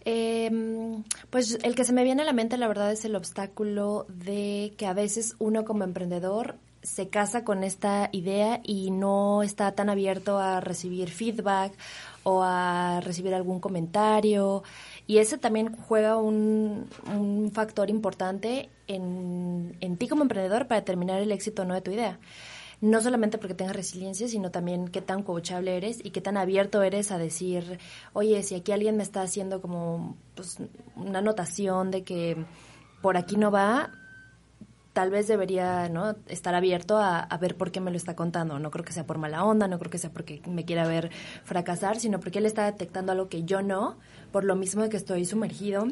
Eh, 0.05 0.51
pues 1.31 1.57
el 1.63 1.73
que 1.73 1.83
se 1.83 1.93
me 1.93 2.03
viene 2.03 2.21
a 2.21 2.25
la 2.25 2.33
mente, 2.33 2.57
la 2.57 2.67
verdad, 2.67 2.91
es 2.91 3.05
el 3.05 3.15
obstáculo 3.15 4.05
de 4.07 4.75
que 4.77 4.85
a 4.85 4.93
veces 4.93 5.35
uno 5.39 5.65
como 5.65 5.83
emprendedor 5.83 6.57
se 6.85 7.09
casa 7.09 7.43
con 7.43 7.63
esta 7.63 8.09
idea 8.11 8.61
y 8.63 8.91
no 8.91 9.41
está 9.41 9.71
tan 9.73 9.89
abierto 9.89 10.37
a 10.37 10.61
recibir 10.61 11.09
feedback 11.09 11.73
o 12.23 12.43
a 12.43 13.01
recibir 13.01 13.33
algún 13.33 13.59
comentario. 13.59 14.63
Y 15.07 15.19
ese 15.19 15.37
también 15.37 15.75
juega 15.75 16.17
un, 16.17 16.87
un 17.15 17.51
factor 17.51 17.89
importante 17.89 18.69
en, 18.87 19.77
en 19.79 19.97
ti 19.97 20.07
como 20.07 20.23
emprendedor 20.23 20.67
para 20.67 20.81
determinar 20.81 21.21
el 21.21 21.31
éxito 21.31 21.61
o 21.61 21.65
no 21.65 21.75
de 21.75 21.81
tu 21.81 21.91
idea. 21.91 22.19
No 22.81 23.01
solamente 23.01 23.37
porque 23.37 23.53
tengas 23.53 23.75
resiliencia, 23.75 24.27
sino 24.27 24.51
también 24.51 24.89
qué 24.89 25.01
tan 25.01 25.23
coachable 25.23 25.77
eres 25.77 26.03
y 26.03 26.11
qué 26.11 26.21
tan 26.21 26.37
abierto 26.37 26.83
eres 26.83 27.11
a 27.11 27.17
decir, 27.17 27.79
oye, 28.13 28.43
si 28.43 28.55
aquí 28.55 28.71
alguien 28.71 28.97
me 28.97 29.03
está 29.03 29.21
haciendo 29.21 29.61
como 29.61 30.17
pues, 30.35 30.57
una 30.95 31.19
anotación 31.19 31.91
de 31.91 32.03
que 32.03 32.45
por 33.01 33.17
aquí 33.17 33.37
no 33.37 33.51
va, 33.51 33.91
tal 34.95 35.09
vez 35.09 35.27
debería 35.27 35.91
estar 36.29 36.55
abierto 36.55 36.95
a, 36.97 37.19
a 37.19 37.37
ver 37.37 37.57
por 37.57 37.69
qué 37.69 37.81
me 37.81 37.91
lo 37.91 37.97
está 37.97 38.15
contando. 38.15 38.59
No 38.59 38.71
creo 38.71 38.85
que 38.85 38.93
sea 38.93 39.05
por 39.05 39.17
mala 39.17 39.43
onda, 39.43 39.67
no 39.67 39.77
creo 39.77 39.91
que 39.91 39.97
sea 39.97 40.09
porque 40.09 40.41
me 40.47 40.63
quiera 40.63 40.87
ver 40.87 41.11
fracasar, 41.43 41.99
sino 41.99 42.21
porque 42.21 42.39
él 42.39 42.45
está 42.45 42.63
detectando 42.63 43.11
algo 43.11 43.27
que 43.27 43.43
yo 43.43 43.61
no, 43.61 43.97
por 44.31 44.45
lo 44.45 44.55
mismo 44.55 44.83
de 44.83 44.89
que 44.89 44.95
estoy 44.95 45.25
sumergido 45.25 45.85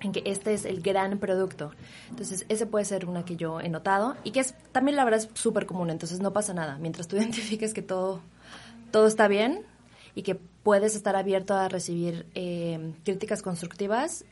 en 0.00 0.10
que 0.10 0.24
este 0.26 0.52
es 0.52 0.64
el 0.64 0.82
gran 0.82 1.18
producto. 1.18 1.70
Entonces, 2.08 2.44
ese 2.48 2.66
puede 2.66 2.84
ser 2.84 3.06
una 3.06 3.24
que 3.24 3.36
yo 3.36 3.60
he 3.60 3.68
notado 3.68 4.16
y 4.24 4.32
que 4.32 4.40
es 4.40 4.56
también 4.72 4.96
la 4.96 5.04
verdad 5.04 5.20
es 5.20 5.28
súper 5.34 5.64
común, 5.64 5.88
entonces 5.88 6.18
no 6.18 6.32
pasa 6.32 6.52
nada. 6.52 6.76
Mientras 6.78 7.06
tú 7.06 7.16
identifiques 7.18 7.72
que 7.72 7.82
todo, 7.82 8.20
todo 8.90 9.06
está 9.06 9.28
bien 9.28 9.62
y 10.16 10.22
que 10.22 10.34
puedes 10.34 10.96
estar 10.96 11.14
abierto 11.14 11.54
a 11.54 11.68
recibir 11.68 12.26
eh, 12.34 12.94
críticas 13.04 13.42
constructivas, 13.42 14.24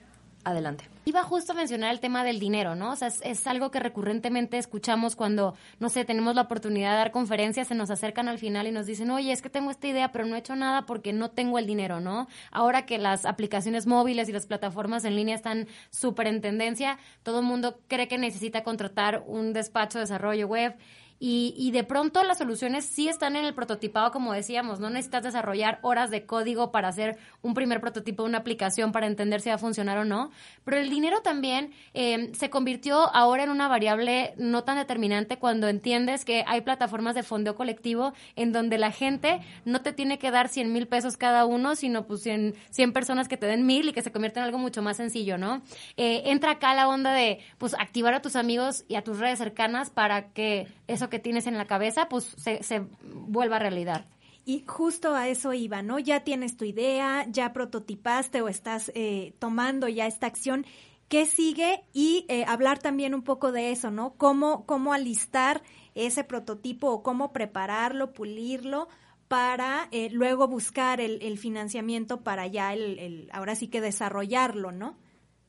adelante. 0.50 0.84
Iba 1.04 1.22
justo 1.22 1.52
a 1.52 1.54
mencionar 1.54 1.90
el 1.90 2.00
tema 2.00 2.22
del 2.22 2.38
dinero, 2.38 2.74
¿no? 2.74 2.92
O 2.92 2.96
sea, 2.96 3.08
es, 3.08 3.46
algo 3.46 3.70
que 3.70 3.80
recurrentemente 3.80 4.58
escuchamos 4.58 5.16
cuando, 5.16 5.54
no 5.80 5.88
sé, 5.88 6.04
tenemos 6.04 6.34
la 6.34 6.42
oportunidad 6.42 6.90
de 6.90 6.96
dar 6.98 7.12
conferencias, 7.12 7.68
se 7.68 7.74
nos 7.74 7.90
acercan 7.90 8.28
al 8.28 8.38
final 8.38 8.66
y 8.66 8.72
nos 8.72 8.84
dicen, 8.84 9.10
oye, 9.10 9.32
es 9.32 9.40
que 9.40 9.48
tengo 9.48 9.70
esta 9.70 9.86
idea, 9.86 10.12
pero 10.12 10.26
no 10.26 10.36
he 10.36 10.40
hecho 10.40 10.54
nada 10.54 10.84
porque 10.84 11.14
no 11.14 11.30
tengo 11.30 11.58
el 11.58 11.66
dinero, 11.66 12.00
¿no? 12.00 12.28
Ahora 12.50 12.84
que 12.84 12.98
las 12.98 13.24
aplicaciones 13.24 13.86
móviles 13.86 14.28
y 14.28 14.32
las 14.32 14.46
plataformas 14.46 15.06
en 15.06 15.16
línea 15.16 15.34
están 15.34 15.66
súper 15.90 16.26
en 16.26 16.42
tendencia, 16.42 16.98
todo 17.22 17.40
el 17.40 17.46
mundo 17.46 17.80
cree 17.88 18.06
que 18.06 18.18
necesita 18.18 18.62
contratar 18.62 19.24
un 19.26 19.54
despacho 19.54 19.98
de 19.98 20.04
desarrollo 20.04 20.46
web. 20.46 20.76
Y, 21.20 21.54
y, 21.56 21.72
de 21.72 21.84
pronto 21.84 22.22
las 22.22 22.38
soluciones 22.38 22.84
sí 22.84 23.08
están 23.08 23.34
en 23.36 23.44
el 23.44 23.54
prototipado, 23.54 24.12
como 24.12 24.32
decíamos, 24.32 24.78
no 24.78 24.88
necesitas 24.88 25.24
desarrollar 25.24 25.80
horas 25.82 26.10
de 26.10 26.26
código 26.26 26.70
para 26.70 26.88
hacer 26.88 27.18
un 27.42 27.54
primer 27.54 27.80
prototipo 27.80 28.22
de 28.22 28.28
una 28.28 28.38
aplicación 28.38 28.92
para 28.92 29.06
entender 29.06 29.40
si 29.40 29.48
va 29.48 29.56
a 29.56 29.58
funcionar 29.58 29.98
o 29.98 30.04
no, 30.04 30.30
pero 30.64 30.76
el 30.76 30.90
dinero 30.90 31.20
también 31.22 31.72
eh, 31.94 32.30
se 32.34 32.50
convirtió 32.50 33.14
ahora 33.14 33.44
en 33.44 33.50
una 33.50 33.68
variable 33.68 34.34
no 34.36 34.64
tan 34.64 34.76
determinante 34.76 35.38
cuando 35.38 35.68
entiendes 35.68 36.24
que 36.24 36.44
hay 36.46 36.60
plataformas 36.60 37.14
de 37.14 37.22
fondeo 37.22 37.54
colectivo 37.54 38.12
en 38.36 38.52
donde 38.52 38.78
la 38.78 38.92
gente 38.92 39.40
no 39.64 39.82
te 39.82 39.92
tiene 39.92 40.18
que 40.18 40.30
dar 40.30 40.48
100 40.48 40.72
mil 40.72 40.86
pesos 40.86 41.16
cada 41.16 41.46
uno, 41.46 41.74
sino 41.74 42.06
pues 42.06 42.22
100, 42.22 42.54
100, 42.70 42.92
personas 42.92 43.28
que 43.28 43.36
te 43.36 43.46
den 43.46 43.66
mil 43.66 43.88
y 43.88 43.92
que 43.92 44.02
se 44.02 44.12
convierten 44.12 44.42
en 44.42 44.46
algo 44.46 44.58
mucho 44.58 44.82
más 44.82 44.96
sencillo, 44.96 45.38
¿no? 45.38 45.62
Eh, 45.96 46.22
entra 46.26 46.52
acá 46.52 46.74
la 46.74 46.88
onda 46.88 47.12
de 47.12 47.40
pues 47.58 47.74
activar 47.74 48.14
a 48.14 48.22
tus 48.22 48.36
amigos 48.36 48.84
y 48.88 48.96
a 48.96 49.02
tus 49.02 49.18
redes 49.18 49.38
cercanas 49.38 49.90
para 49.90 50.32
que 50.32 50.68
eso 50.86 51.07
que 51.08 51.18
tienes 51.18 51.46
en 51.46 51.58
la 51.58 51.66
cabeza, 51.66 52.08
pues 52.08 52.24
se, 52.36 52.62
se 52.62 52.86
vuelva 53.02 53.58
realidad. 53.58 54.06
Y 54.48 54.64
justo 54.66 55.14
a 55.14 55.28
eso 55.28 55.52
iba, 55.52 55.82
¿no? 55.82 55.98
Ya 55.98 56.24
tienes 56.24 56.56
tu 56.56 56.64
idea, 56.64 57.26
ya 57.28 57.52
prototipaste 57.52 58.40
o 58.40 58.48
estás 58.48 58.90
eh, 58.94 59.34
tomando 59.38 59.88
ya 59.88 60.06
esta 60.06 60.26
acción. 60.26 60.64
¿Qué 61.08 61.26
sigue? 61.26 61.82
Y 61.92 62.24
eh, 62.28 62.44
hablar 62.46 62.78
también 62.78 63.14
un 63.14 63.22
poco 63.22 63.52
de 63.52 63.72
eso, 63.72 63.90
¿no? 63.90 64.14
Cómo, 64.14 64.64
cómo 64.64 64.94
alistar 64.94 65.62
ese 65.94 66.24
prototipo 66.24 66.90
o 66.90 67.02
cómo 67.02 67.32
prepararlo, 67.32 68.14
pulirlo 68.14 68.88
para 69.28 69.88
eh, 69.90 70.08
luego 70.10 70.48
buscar 70.48 71.02
el, 71.02 71.20
el, 71.20 71.36
financiamiento 71.36 72.22
para 72.22 72.46
ya 72.46 72.72
el, 72.72 72.98
el, 72.98 73.30
ahora 73.34 73.54
sí 73.54 73.68
que 73.68 73.82
desarrollarlo, 73.82 74.72
¿no? 74.72 74.96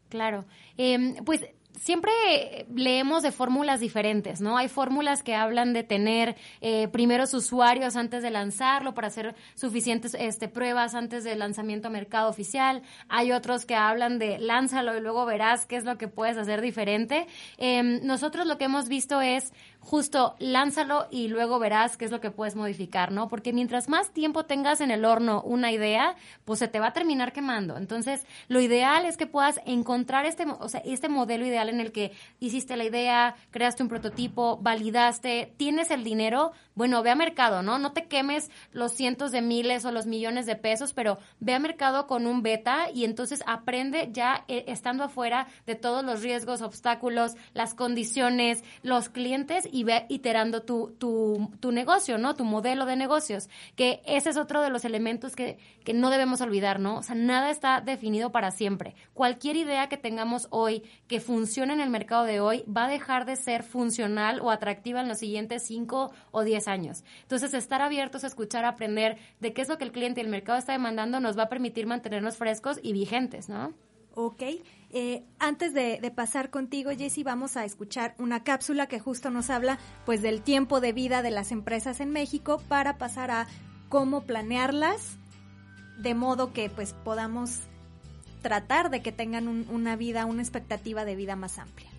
Claro. 0.09 0.45
Eh, 0.77 1.15
pues 1.23 1.45
siempre 1.77 2.11
leemos 2.75 3.23
de 3.23 3.31
fórmulas 3.31 3.79
diferentes, 3.79 4.41
¿no? 4.41 4.57
Hay 4.57 4.67
fórmulas 4.67 5.23
que 5.23 5.35
hablan 5.35 5.73
de 5.73 5.83
tener 5.83 6.35
eh, 6.61 6.87
primeros 6.89 7.33
usuarios 7.33 7.95
antes 7.95 8.23
de 8.23 8.31
lanzarlo 8.31 8.93
para 8.93 9.07
hacer 9.07 9.35
suficientes 9.55 10.15
este, 10.19 10.47
pruebas 10.47 10.95
antes 10.95 11.23
del 11.23 11.39
lanzamiento 11.39 11.87
a 11.87 11.91
mercado 11.91 12.29
oficial. 12.29 12.81
Hay 13.07 13.31
otros 13.31 13.65
que 13.65 13.75
hablan 13.75 14.19
de 14.19 14.39
lánzalo 14.39 14.97
y 14.97 15.01
luego 15.01 15.25
verás 15.25 15.65
qué 15.65 15.77
es 15.77 15.85
lo 15.85 15.97
que 15.97 16.07
puedes 16.07 16.37
hacer 16.37 16.61
diferente. 16.61 17.27
Eh, 17.57 17.81
nosotros 18.03 18.45
lo 18.45 18.57
que 18.57 18.65
hemos 18.65 18.87
visto 18.87 19.21
es 19.21 19.53
justo 19.79 20.35
lánzalo 20.39 21.07
y 21.09 21.29
luego 21.29 21.57
verás 21.59 21.97
qué 21.97 22.05
es 22.05 22.11
lo 22.11 22.19
que 22.19 22.31
puedes 22.31 22.55
modificar, 22.55 23.11
¿no? 23.11 23.27
Porque 23.27 23.53
mientras 23.53 23.89
más 23.89 24.11
tiempo 24.11 24.45
tengas 24.45 24.81
en 24.81 24.91
el 24.91 25.05
horno 25.05 25.41
una 25.41 25.71
idea, 25.71 26.15
pues 26.45 26.59
se 26.59 26.67
te 26.67 26.79
va 26.79 26.87
a 26.87 26.93
terminar 26.93 27.33
quemando. 27.33 27.77
Entonces, 27.77 28.25
lo 28.47 28.59
ideal 28.59 29.05
es 29.05 29.17
que 29.17 29.25
puedas 29.25 29.59
encontrar 29.65 30.25
este, 30.25 30.45
o 30.45 30.69
sea, 30.69 30.81
este 30.85 31.09
modelo 31.09 31.45
ideal 31.45 31.69
en 31.69 31.79
el 31.79 31.91
que 31.91 32.11
hiciste 32.39 32.77
la 32.77 32.83
idea, 32.83 33.35
creaste 33.51 33.83
un 33.83 33.89
prototipo, 33.89 34.57
validaste, 34.61 35.53
tienes 35.57 35.91
el 35.91 36.03
dinero, 36.03 36.51
bueno, 36.75 37.01
ve 37.03 37.09
a 37.09 37.15
mercado, 37.15 37.61
¿no? 37.61 37.79
No 37.79 37.91
te 37.91 38.07
quemes 38.07 38.49
los 38.71 38.93
cientos 38.93 39.31
de 39.31 39.41
miles 39.41 39.85
o 39.85 39.91
los 39.91 40.05
millones 40.05 40.45
de 40.45 40.55
pesos, 40.55 40.93
pero 40.93 41.17
ve 41.39 41.53
a 41.53 41.59
mercado 41.59 42.07
con 42.07 42.27
un 42.27 42.41
beta 42.41 42.89
y 42.93 43.05
entonces 43.05 43.43
aprende 43.47 44.09
ya 44.11 44.45
eh, 44.47 44.65
estando 44.67 45.03
afuera 45.03 45.47
de 45.65 45.75
todos 45.75 46.03
los 46.03 46.21
riesgos, 46.21 46.61
obstáculos, 46.61 47.33
las 47.53 47.73
condiciones, 47.73 48.63
los 48.83 49.09
clientes 49.09 49.67
y 49.71 49.83
ve 49.83 50.05
iterando 50.09 50.61
tu, 50.63 50.95
tu, 50.97 51.51
tu 51.59 51.71
negocio, 51.71 52.17
¿no? 52.17 52.35
Tu 52.35 52.43
modelo 52.43 52.85
de 52.85 52.95
negocios, 52.95 53.49
que 53.75 54.01
ese 54.05 54.29
es 54.29 54.37
otro 54.37 54.61
de 54.61 54.69
los 54.69 54.85
elementos 54.85 55.35
que, 55.35 55.57
que 55.83 55.93
no 55.93 56.09
debemos 56.09 56.41
olvidar, 56.41 56.79
¿no? 56.79 56.97
O 56.97 57.03
sea, 57.03 57.15
nada 57.15 57.51
está 57.51 57.81
definido 57.81 58.31
para 58.31 58.51
siempre. 58.51 58.95
Cualquier 59.13 59.55
idea 59.55 59.89
que 59.89 59.97
tengamos 59.97 60.47
hoy 60.51 60.83
que 61.07 61.19
funcione 61.19 61.73
en 61.73 61.81
el 61.81 61.89
mercado 61.89 62.23
de 62.23 62.39
hoy 62.39 62.63
va 62.65 62.85
a 62.85 62.89
dejar 62.89 63.25
de 63.25 63.35
ser 63.35 63.63
funcional 63.63 64.39
o 64.41 64.51
atractiva 64.51 65.01
en 65.01 65.07
los 65.07 65.19
siguientes 65.19 65.63
5 65.63 66.11
o 66.31 66.43
10 66.43 66.67
años. 66.67 67.03
Entonces, 67.21 67.53
estar 67.53 67.81
abiertos 67.81 68.23
a 68.23 68.27
escuchar, 68.27 68.65
aprender 68.65 69.17
de 69.39 69.53
qué 69.53 69.61
es 69.61 69.69
lo 69.69 69.77
que 69.77 69.83
el 69.85 69.91
cliente 69.91 70.21
y 70.21 70.23
el 70.23 70.29
mercado 70.29 70.57
está 70.57 70.73
demandando 70.73 71.19
nos 71.19 71.37
va 71.37 71.43
a 71.43 71.49
permitir 71.49 71.87
mantenernos 71.87 72.37
frescos 72.37 72.79
y 72.81 72.93
vigentes, 72.93 73.49
¿no? 73.49 73.73
Ok. 74.21 74.43
Eh, 74.91 75.23
antes 75.39 75.73
de, 75.73 76.11
pasar 76.13 76.49
contigo, 76.49 76.91
Jessy, 76.91 77.23
vamos 77.23 77.55
a 77.55 77.63
escuchar 77.63 78.15
una 78.17 78.43
cápsula 78.43 78.87
que 78.87 78.99
justo 78.99 79.29
nos 79.29 79.49
habla 79.49 79.79
pues 80.05 80.21
del 80.21 80.41
tiempo 80.41 80.81
de 80.81 80.91
vida 80.91 81.21
de 81.21 81.31
las 81.31 81.53
empresas 81.53 82.01
en 82.01 82.09
México 82.09 82.61
para 82.67 82.97
pasar 82.97 83.31
a 83.31 83.47
cómo 83.87 84.23
planearlas 84.23 85.17
de 85.99 86.15
modo 86.15 86.51
que 86.51 86.69
pues 86.69 86.91
podamos 87.05 87.59
tratar 88.41 88.89
de 88.89 89.01
que 89.01 89.13
tengan 89.13 89.47
un, 89.47 89.65
una 89.69 89.95
vida, 89.95 90.25
una 90.25 90.41
expectativa 90.41 91.05
de 91.05 91.15
vida 91.15 91.37
más 91.37 91.57
amplia. 91.57 91.89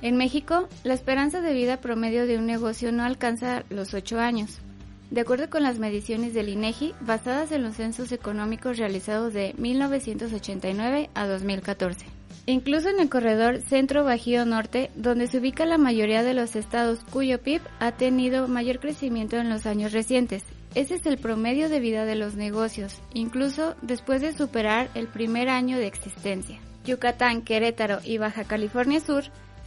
En 0.00 0.16
México, 0.16 0.70
la 0.84 0.94
esperanza 0.94 1.42
de 1.42 1.52
vida 1.52 1.82
promedio 1.82 2.26
de 2.26 2.38
un 2.38 2.46
negocio 2.46 2.92
no 2.92 3.04
alcanza 3.04 3.64
los 3.68 3.92
8 3.92 4.18
años. 4.20 4.62
De 5.10 5.22
acuerdo 5.22 5.50
con 5.50 5.64
las 5.64 5.80
mediciones 5.80 6.34
del 6.34 6.48
INEGI, 6.48 6.94
basadas 7.00 7.50
en 7.50 7.64
los 7.64 7.74
censos 7.74 8.12
económicos 8.12 8.78
realizados 8.78 9.32
de 9.34 9.54
1989 9.58 11.10
a 11.14 11.26
2014. 11.26 12.06
Incluso 12.46 12.88
en 12.88 13.00
el 13.00 13.08
corredor 13.08 13.58
Centro-Bajío 13.58 14.46
Norte, 14.46 14.90
donde 14.94 15.26
se 15.26 15.38
ubica 15.38 15.66
la 15.66 15.78
mayoría 15.78 16.22
de 16.22 16.34
los 16.34 16.54
estados 16.54 17.00
cuyo 17.10 17.40
PIB 17.40 17.60
ha 17.80 17.92
tenido 17.92 18.46
mayor 18.46 18.78
crecimiento 18.78 19.36
en 19.36 19.50
los 19.50 19.66
años 19.66 19.92
recientes. 19.92 20.44
Ese 20.76 20.94
es 20.94 21.06
el 21.06 21.18
promedio 21.18 21.68
de 21.68 21.80
vida 21.80 22.04
de 22.04 22.14
los 22.14 22.36
negocios, 22.36 23.00
incluso 23.12 23.74
después 23.82 24.22
de 24.22 24.32
superar 24.32 24.90
el 24.94 25.08
primer 25.08 25.48
año 25.48 25.76
de 25.78 25.88
existencia. 25.88 26.60
Yucatán, 26.84 27.42
Querétaro 27.42 27.98
y 28.04 28.18
Baja 28.18 28.44
California 28.44 29.00
Sur 29.00 29.24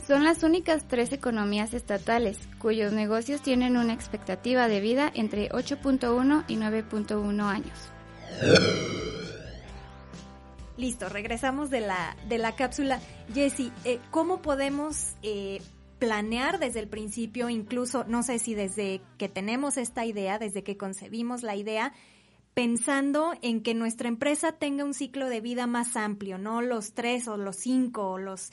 son 0.08 0.24
las 0.24 0.44
únicas 0.44 0.88
tres 0.88 1.12
economías 1.12 1.74
estatales 1.74 2.38
cuyos 2.60 2.94
negocios 2.94 3.42
tienen 3.42 3.78
una 3.78 3.94
expectativa 3.94 4.68
de 4.68 4.82
vida 4.82 5.12
entre 5.14 5.50
8.1 5.50 6.46
y 6.48 6.56
9.1 6.56 7.44
años. 7.44 7.92
Listo, 10.78 11.08
regresamos 11.10 11.70
de 11.70 11.82
la, 11.82 12.18
de 12.28 12.38
la 12.38 12.56
cápsula. 12.56 13.00
Jessy, 13.34 13.72
eh, 13.86 14.00
¿cómo 14.10 14.42
podemos 14.42 15.14
eh, 15.22 15.62
planear 16.00 16.60
desde 16.60 16.80
el 16.82 16.88
principio, 16.90 17.50
incluso, 17.50 18.04
no 18.06 18.24
sé 18.24 18.40
si 18.40 18.56
desde 18.56 19.02
que 19.18 19.30
tenemos 19.30 19.78
esta 19.78 20.06
idea, 20.06 20.40
desde 20.40 20.64
que 20.64 20.76
concebimos 20.76 21.44
la 21.44 21.56
idea, 21.56 21.94
pensando 22.54 23.34
en 23.42 23.64
que 23.64 23.74
nuestra 23.74 24.10
empresa 24.10 24.52
tenga 24.52 24.84
un 24.84 24.94
ciclo 24.94 25.30
de 25.30 25.42
vida 25.42 25.66
más 25.66 25.96
amplio, 25.96 26.38
no 26.38 26.62
los 26.62 26.94
tres 26.94 27.28
o 27.28 27.38
los 27.38 27.56
cinco 27.56 28.10
o 28.10 28.18
los 28.18 28.52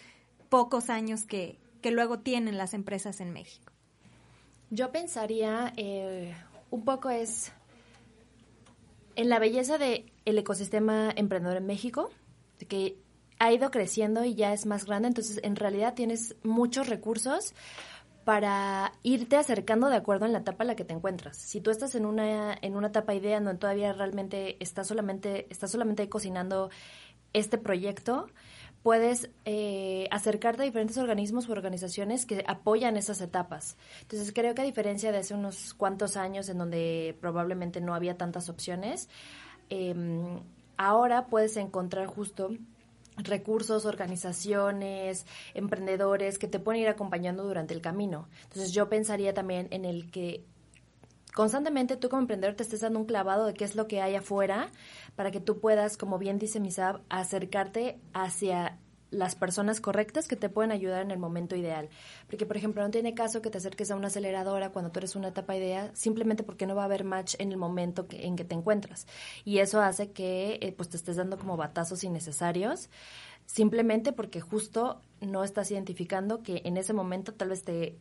pocos 0.50 0.90
años 0.90 1.25
que, 1.25 1.59
que 1.80 1.90
luego 1.90 2.19
tienen 2.19 2.59
las 2.59 2.75
empresas 2.75 3.21
en 3.21 3.33
México? 3.33 3.73
Yo 4.69 4.92
pensaría 4.92 5.73
eh, 5.76 6.35
un 6.71 6.85
poco 6.85 7.09
es 7.09 7.52
en 9.16 9.28
la 9.28 9.38
belleza 9.38 9.78
del 9.78 10.12
el 10.25 10.38
ecosistema 10.38 11.11
emprendedor 11.16 11.57
en 11.57 11.66
México, 11.66 12.11
que 12.69 12.97
ha 13.38 13.52
ido 13.52 13.71
creciendo 13.71 14.25
y 14.25 14.35
ya 14.35 14.52
es 14.52 14.66
más 14.66 14.85
grande, 14.85 15.09
entonces 15.09 15.40
en 15.42 15.57
realidad 15.57 15.95
tienes 15.95 16.37
muchos 16.42 16.88
recursos 16.88 17.54
para 18.25 18.92
irte 19.02 19.37
acercando 19.37 19.88
de 19.88 19.97
acuerdo 19.97 20.26
en 20.26 20.33
la 20.33 20.40
etapa 20.40 20.62
en 20.62 20.69
la 20.69 20.76
que 20.76 20.85
te 20.85 20.92
encuentras. 20.92 21.37
Si 21.37 21.61
tú 21.61 21.71
estás 21.71 21.95
en 21.95 22.04
una 22.04 22.57
en 22.61 22.76
una 22.76 22.88
etapa 22.88 23.14
idea 23.14 23.40
donde 23.40 23.59
todavía 23.59 23.92
realmente 23.92 24.57
estás 24.61 24.87
solamente 24.87 25.47
estás 25.50 25.71
solamente 25.71 26.09
cocinando 26.09 26.71
este 27.33 27.59
proyecto, 27.59 28.28
puedes 28.82 29.30
eh, 29.44 30.08
acercarte 30.10 30.62
a 30.62 30.64
diferentes 30.64 30.96
organismos 30.96 31.49
u 31.49 31.52
organizaciones 31.52 32.26
que 32.26 32.44
apoyan 32.46 32.96
esas 32.96 33.20
etapas. 33.20 33.76
Entonces 34.02 34.32
creo 34.32 34.54
que 34.54 34.62
a 34.62 34.64
diferencia 34.64 35.12
de 35.12 35.18
hace 35.18 35.34
unos 35.34 35.75
cuantos 35.75 36.16
años 36.16 36.49
en 36.49 36.58
donde 36.58 37.16
probablemente 37.20 37.80
no 37.80 37.94
había 37.94 38.16
tantas 38.16 38.49
opciones, 38.49 39.08
eh, 39.68 39.94
ahora 40.76 41.26
puedes 41.26 41.56
encontrar 41.56 42.06
justo 42.06 42.50
recursos, 43.16 43.84
organizaciones, 43.84 45.26
emprendedores 45.54 46.38
que 46.38 46.49
te 46.49 46.58
pueden 46.58 46.82
ir 46.82 46.88
acompañando 46.88 47.44
durante 47.44 47.75
el 47.75 47.80
camino. 47.80 48.28
Entonces 48.44 48.72
yo 48.72 48.88
pensaría 48.88 49.34
también 49.34 49.68
en 49.70 49.84
el 49.84 50.10
que 50.10 50.44
constantemente 51.34 51.96
tú 51.96 52.08
como 52.08 52.22
emprendedor 52.22 52.56
te 52.56 52.62
estés 52.62 52.80
dando 52.80 52.99
un 52.99 53.06
clavado 53.06 53.46
de 53.46 53.54
qué 53.54 53.64
es 53.64 53.76
lo 53.76 53.87
que 53.87 54.00
hay 54.00 54.14
afuera 54.14 54.70
para 55.16 55.30
que 55.30 55.40
tú 55.40 55.60
puedas, 55.60 55.96
como 55.96 56.18
bien 56.18 56.38
dice 56.38 56.60
Misab, 56.60 57.00
acercarte 57.08 58.00
hacia 58.12 58.78
las 59.10 59.34
personas 59.34 59.80
correctas 59.80 60.28
que 60.28 60.37
te 60.37 60.49
pueden 60.49 60.72
ayudar 60.72 61.02
en 61.02 61.10
el 61.10 61.18
momento 61.18 61.56
ideal. 61.56 61.88
Porque, 62.28 62.46
por 62.46 62.56
ejemplo, 62.56 62.82
no 62.82 62.90
tiene 62.90 63.14
caso 63.14 63.42
que 63.42 63.50
te 63.50 63.58
acerques 63.58 63.90
a 63.90 63.96
una 63.96 64.06
aceleradora 64.06 64.70
cuando 64.70 64.90
tú 64.90 65.00
eres 65.00 65.16
una 65.16 65.28
etapa 65.28 65.56
idea, 65.56 65.90
simplemente 65.94 66.42
porque 66.42 66.66
no 66.66 66.75
va 66.75 66.82
a 66.82 66.87
haber 66.87 67.04
match 67.04 67.34
en 67.38 67.50
el 67.52 67.58
momento 67.58 68.06
en 68.10 68.37
que 68.37 68.44
te 68.44 68.54
encuentras. 68.54 69.06
Y 69.44 69.58
eso 69.58 69.80
hace 69.80 70.12
que 70.12 70.58
eh, 70.60 70.72
pues 70.76 70.88
te 70.88 70.96
estés 70.96 71.16
dando 71.16 71.38
como 71.38 71.56
batazos 71.56 72.04
innecesarios, 72.04 72.88
simplemente 73.46 74.12
porque 74.12 74.40
justo 74.40 75.00
no 75.20 75.44
estás 75.44 75.70
identificando 75.70 76.42
que 76.42 76.62
en 76.64 76.76
ese 76.76 76.92
momento 76.92 77.34
tal 77.34 77.49
vez 77.49 77.64
te 77.64 77.99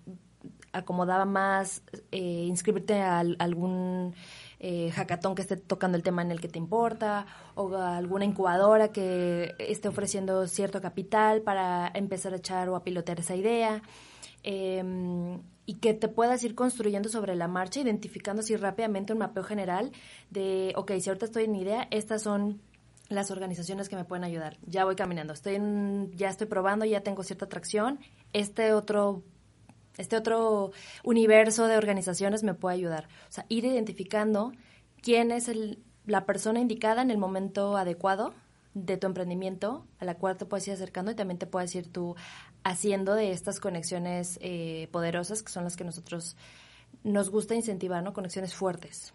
acomodaba 0.73 1.25
más 1.25 1.81
eh, 2.11 2.45
inscribirte 2.47 3.01
a, 3.01 3.19
algún 3.19 4.15
eh, 4.59 4.91
hackathon 4.91 5.35
que 5.35 5.41
esté 5.41 5.57
tocando 5.57 5.97
el 5.97 6.03
tema 6.03 6.21
en 6.21 6.31
el 6.31 6.41
que 6.41 6.47
te 6.47 6.57
importa 6.57 7.25
o 7.55 7.75
alguna 7.75 8.25
incubadora 8.25 8.91
que 8.91 9.55
esté 9.59 9.87
ofreciendo 9.87 10.47
cierto 10.47 10.81
capital 10.81 11.41
para 11.41 11.91
empezar 11.93 12.33
a 12.33 12.37
echar 12.37 12.69
o 12.69 12.75
a 12.75 12.83
pilotear 12.83 13.19
esa 13.19 13.35
idea. 13.35 13.81
Em, 14.43 15.41
y 15.65 15.75
que 15.75 15.93
te 15.93 16.07
puedas 16.07 16.43
ir 16.43 16.55
construyendo 16.55 17.09
sobre 17.09 17.35
la 17.35 17.47
marcha, 17.47 17.81
identificando 17.81 18.39
así 18.41 18.55
rápidamente 18.55 19.13
un 19.13 19.19
mapeo 19.19 19.43
general 19.43 19.91
de, 20.29 20.73
ok, 20.75 20.93
si 20.99 21.09
ahorita 21.09 21.25
estoy 21.25 21.43
en 21.43 21.55
idea, 21.55 21.87
estas 21.91 22.23
son 22.23 22.61
las 23.09 23.31
organizaciones 23.31 23.89
que 23.89 23.95
me 23.95 24.05
pueden 24.05 24.23
ayudar. 24.23 24.57
Ya 24.65 24.85
voy 24.85 24.95
caminando, 24.95 25.33
estoy 25.33 25.55
en, 25.55 26.11
ya 26.15 26.29
estoy 26.29 26.47
probando, 26.47 26.85
ya 26.85 27.01
tengo 27.01 27.23
cierta 27.23 27.45
atracción. 27.45 27.99
Este 28.33 28.73
otro 28.73 29.23
este 29.99 30.15
otro 30.15 30.71
universo 31.03 31.67
de 31.67 31.77
organizaciones 31.77 32.43
me 32.43 32.53
puede 32.53 32.75
ayudar. 32.75 33.07
O 33.27 33.31
sea, 33.31 33.45
ir 33.49 33.65
identificando 33.65 34.53
quién 35.01 35.31
es 35.31 35.49
el, 35.49 35.83
la 36.05 36.25
persona 36.25 36.59
indicada 36.59 37.01
en 37.01 37.11
el 37.11 37.17
momento 37.17 37.77
adecuado 37.77 38.33
de 38.73 38.97
tu 38.97 39.07
emprendimiento 39.07 39.85
a 39.99 40.05
la 40.05 40.15
cual 40.15 40.37
te 40.37 40.45
puedes 40.45 40.67
ir 40.67 40.73
acercando 40.73 41.11
y 41.11 41.15
también 41.15 41.37
te 41.37 41.47
puedes 41.47 41.73
ir 41.75 41.91
tú 41.91 42.15
haciendo 42.63 43.15
de 43.15 43.31
estas 43.31 43.59
conexiones 43.59 44.39
eh, 44.41 44.87
poderosas 44.91 45.43
que 45.43 45.51
son 45.51 45.63
las 45.63 45.75
que 45.75 45.83
nosotros 45.83 46.37
nos 47.03 47.29
gusta 47.29 47.55
incentivar, 47.55 48.03
¿no? 48.03 48.13
Conexiones 48.13 48.53
fuertes. 48.53 49.13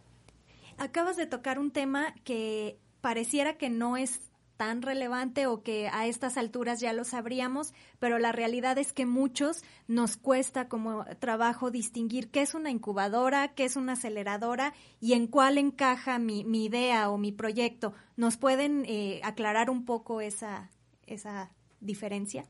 Acabas 0.76 1.16
de 1.16 1.26
tocar 1.26 1.58
un 1.58 1.70
tema 1.70 2.14
que 2.24 2.78
pareciera 3.00 3.56
que 3.56 3.70
no 3.70 3.96
es 3.96 4.20
tan 4.56 4.82
relevante 4.82 5.46
o 5.46 5.62
que 5.62 5.88
a 5.88 6.06
estas 6.06 6.36
alturas 6.36 6.80
ya 6.80 6.92
lo 6.92 7.04
sabríamos, 7.04 7.74
pero 7.98 8.18
la 8.18 8.32
realidad 8.32 8.78
es 8.78 8.92
que 8.92 9.06
muchos 9.06 9.62
nos 9.88 10.16
cuesta 10.16 10.68
como 10.68 11.04
trabajo 11.18 11.70
distinguir 11.70 12.30
qué 12.30 12.42
es 12.42 12.54
una 12.54 12.70
incubadora, 12.70 13.48
qué 13.54 13.64
es 13.64 13.76
una 13.76 13.94
aceleradora 13.94 14.74
y 15.00 15.14
en 15.14 15.26
cuál 15.26 15.58
encaja 15.58 16.18
mi, 16.18 16.44
mi 16.44 16.64
idea 16.66 17.10
o 17.10 17.18
mi 17.18 17.32
proyecto. 17.32 17.94
¿Nos 18.16 18.36
pueden 18.36 18.84
eh, 18.86 19.20
aclarar 19.24 19.70
un 19.70 19.84
poco 19.84 20.20
esa, 20.20 20.70
esa 21.06 21.50
diferencia? 21.80 22.46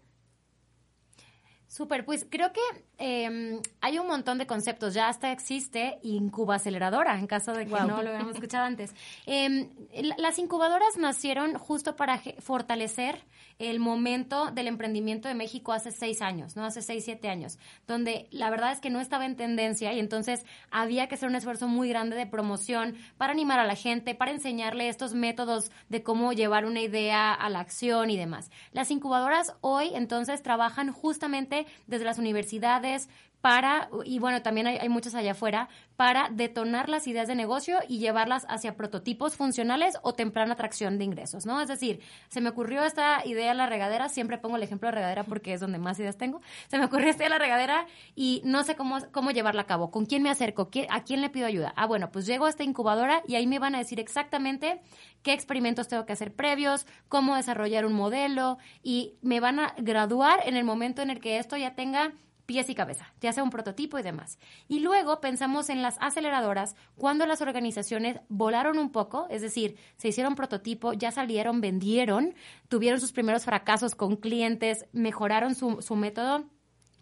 Súper, 1.75 2.04
pues 2.04 2.25
creo 2.31 2.52
que 2.52 2.61
eh, 2.99 3.61
hay 3.81 3.99
un 3.99 4.07
montón 4.07 4.38
de 4.38 4.47
conceptos. 4.47 4.95
Ya 4.95 5.09
hasta 5.09 5.33
existe 5.33 5.99
Incuba 6.04 6.54
Aceleradora, 6.54 7.19
en 7.19 7.26
caso 7.26 7.50
de 7.52 7.64
que 7.66 7.73
no 7.73 8.00
lo 8.00 8.11
habíamos 8.11 8.37
escuchado 8.37 8.64
antes. 8.64 8.95
Eh, 9.26 9.69
la- 10.04 10.14
las 10.19 10.38
incubadoras 10.38 10.97
nacieron 10.99 11.59
justo 11.59 11.97
para 11.97 12.21
fortalecer 12.38 13.25
el 13.59 13.81
momento 13.81 14.52
del 14.52 14.69
emprendimiento 14.69 15.26
de 15.26 15.35
México 15.35 15.73
hace 15.73 15.90
seis 15.90 16.23
años, 16.23 16.54
¿no? 16.54 16.64
Hace 16.64 16.81
seis, 16.81 17.04
siete 17.04 17.28
años, 17.28 17.59
donde 17.88 18.28
la 18.31 18.50
verdad 18.50 18.71
es 18.71 18.81
que 18.81 18.90
no 18.90 19.00
estaba 19.00 19.26
en 19.26 19.35
tendencia 19.37 19.93
y 19.93 19.99
entonces 19.99 20.45
había 20.71 21.09
que 21.09 21.16
hacer 21.16 21.28
un 21.28 21.35
esfuerzo 21.35 21.66
muy 21.66 21.88
grande 21.88 22.14
de 22.14 22.26
promoción 22.26 22.97
para 23.16 23.33
animar 23.33 23.59
a 23.59 23.64
la 23.66 23.75
gente, 23.75 24.14
para 24.14 24.31
enseñarle 24.31 24.88
estos 24.88 25.14
métodos 25.14 25.73
de 25.88 26.04
cómo 26.04 26.33
llevar 26.33 26.66
una 26.66 26.81
idea 26.83 27.33
a 27.33 27.49
la 27.50 27.59
acción 27.61 28.11
y 28.11 28.16
demás. 28.16 28.50
Las 28.73 28.93
incubadoras 28.93 29.54
hoy 29.61 29.90
entonces 29.95 30.40
trabajan 30.43 30.93
justamente 30.93 31.63
desde 31.87 32.04
las 32.04 32.18
universidades 32.18 33.09
para, 33.44 33.90
y 34.06 34.20
bueno, 34.20 34.40
también 34.40 34.66
hay, 34.66 34.78
hay 34.78 34.88
muchas 34.88 35.14
allá 35.14 35.32
afuera, 35.32 35.68
para 35.96 36.30
detonar 36.30 36.88
las 36.88 37.06
ideas 37.06 37.28
de 37.28 37.34
negocio 37.34 37.76
y 37.86 37.98
llevarlas 37.98 38.46
hacia 38.48 38.74
prototipos 38.74 39.36
funcionales 39.36 39.98
o 40.00 40.14
temprana 40.14 40.54
atracción 40.54 40.96
de 40.96 41.04
ingresos, 41.04 41.44
¿no? 41.44 41.60
Es 41.60 41.68
decir, 41.68 42.00
se 42.30 42.40
me 42.40 42.48
ocurrió 42.48 42.84
esta 42.84 43.20
idea 43.26 43.50
en 43.50 43.58
la 43.58 43.66
regadera, 43.66 44.08
siempre 44.08 44.38
pongo 44.38 44.56
el 44.56 44.62
ejemplo 44.62 44.88
de 44.88 44.92
regadera 44.92 45.24
porque 45.24 45.52
es 45.52 45.60
donde 45.60 45.76
más 45.76 45.98
ideas 45.98 46.16
tengo, 46.16 46.40
se 46.68 46.78
me 46.78 46.86
ocurrió 46.86 47.10
esta 47.10 47.24
idea 47.24 47.26
en 47.26 47.32
la 47.32 47.38
regadera 47.38 47.86
y 48.16 48.40
no 48.46 48.62
sé 48.64 48.76
cómo, 48.76 48.96
cómo 49.12 49.30
llevarla 49.30 49.60
a 49.60 49.66
cabo, 49.66 49.90
con 49.90 50.06
quién 50.06 50.22
me 50.22 50.30
acerco, 50.30 50.70
¿Qué- 50.70 50.86
a 50.88 51.04
quién 51.04 51.20
le 51.20 51.28
pido 51.28 51.46
ayuda. 51.46 51.74
Ah, 51.76 51.84
bueno, 51.84 52.10
pues 52.10 52.24
llego 52.24 52.46
a 52.46 52.48
esta 52.48 52.64
incubadora 52.64 53.22
y 53.28 53.34
ahí 53.34 53.46
me 53.46 53.58
van 53.58 53.74
a 53.74 53.78
decir 53.78 54.00
exactamente 54.00 54.80
qué 55.22 55.34
experimentos 55.34 55.86
tengo 55.88 56.06
que 56.06 56.14
hacer 56.14 56.32
previos, 56.32 56.86
cómo 57.10 57.36
desarrollar 57.36 57.84
un 57.84 57.92
modelo 57.92 58.56
y 58.82 59.16
me 59.20 59.38
van 59.40 59.60
a 59.60 59.74
graduar 59.76 60.40
en 60.46 60.56
el 60.56 60.64
momento 60.64 61.02
en 61.02 61.10
el 61.10 61.20
que 61.20 61.36
esto 61.36 61.58
ya 61.58 61.74
tenga 61.74 62.14
pies 62.46 62.68
y 62.70 62.74
cabeza, 62.74 63.12
ya 63.20 63.32
sea 63.32 63.42
un 63.42 63.50
prototipo 63.50 63.98
y 63.98 64.02
demás. 64.02 64.38
Y 64.68 64.80
luego 64.80 65.20
pensamos 65.20 65.70
en 65.70 65.82
las 65.82 65.96
aceleradoras 66.00 66.76
cuando 66.96 67.26
las 67.26 67.40
organizaciones 67.40 68.20
volaron 68.28 68.78
un 68.78 68.90
poco, 68.90 69.26
es 69.30 69.42
decir, 69.42 69.76
se 69.96 70.08
hicieron 70.08 70.34
prototipo, 70.34 70.92
ya 70.92 71.10
salieron, 71.10 71.60
vendieron, 71.60 72.34
tuvieron 72.68 73.00
sus 73.00 73.12
primeros 73.12 73.44
fracasos 73.44 73.94
con 73.94 74.16
clientes, 74.16 74.86
mejoraron 74.92 75.54
su, 75.54 75.82
su 75.82 75.96
método 75.96 76.44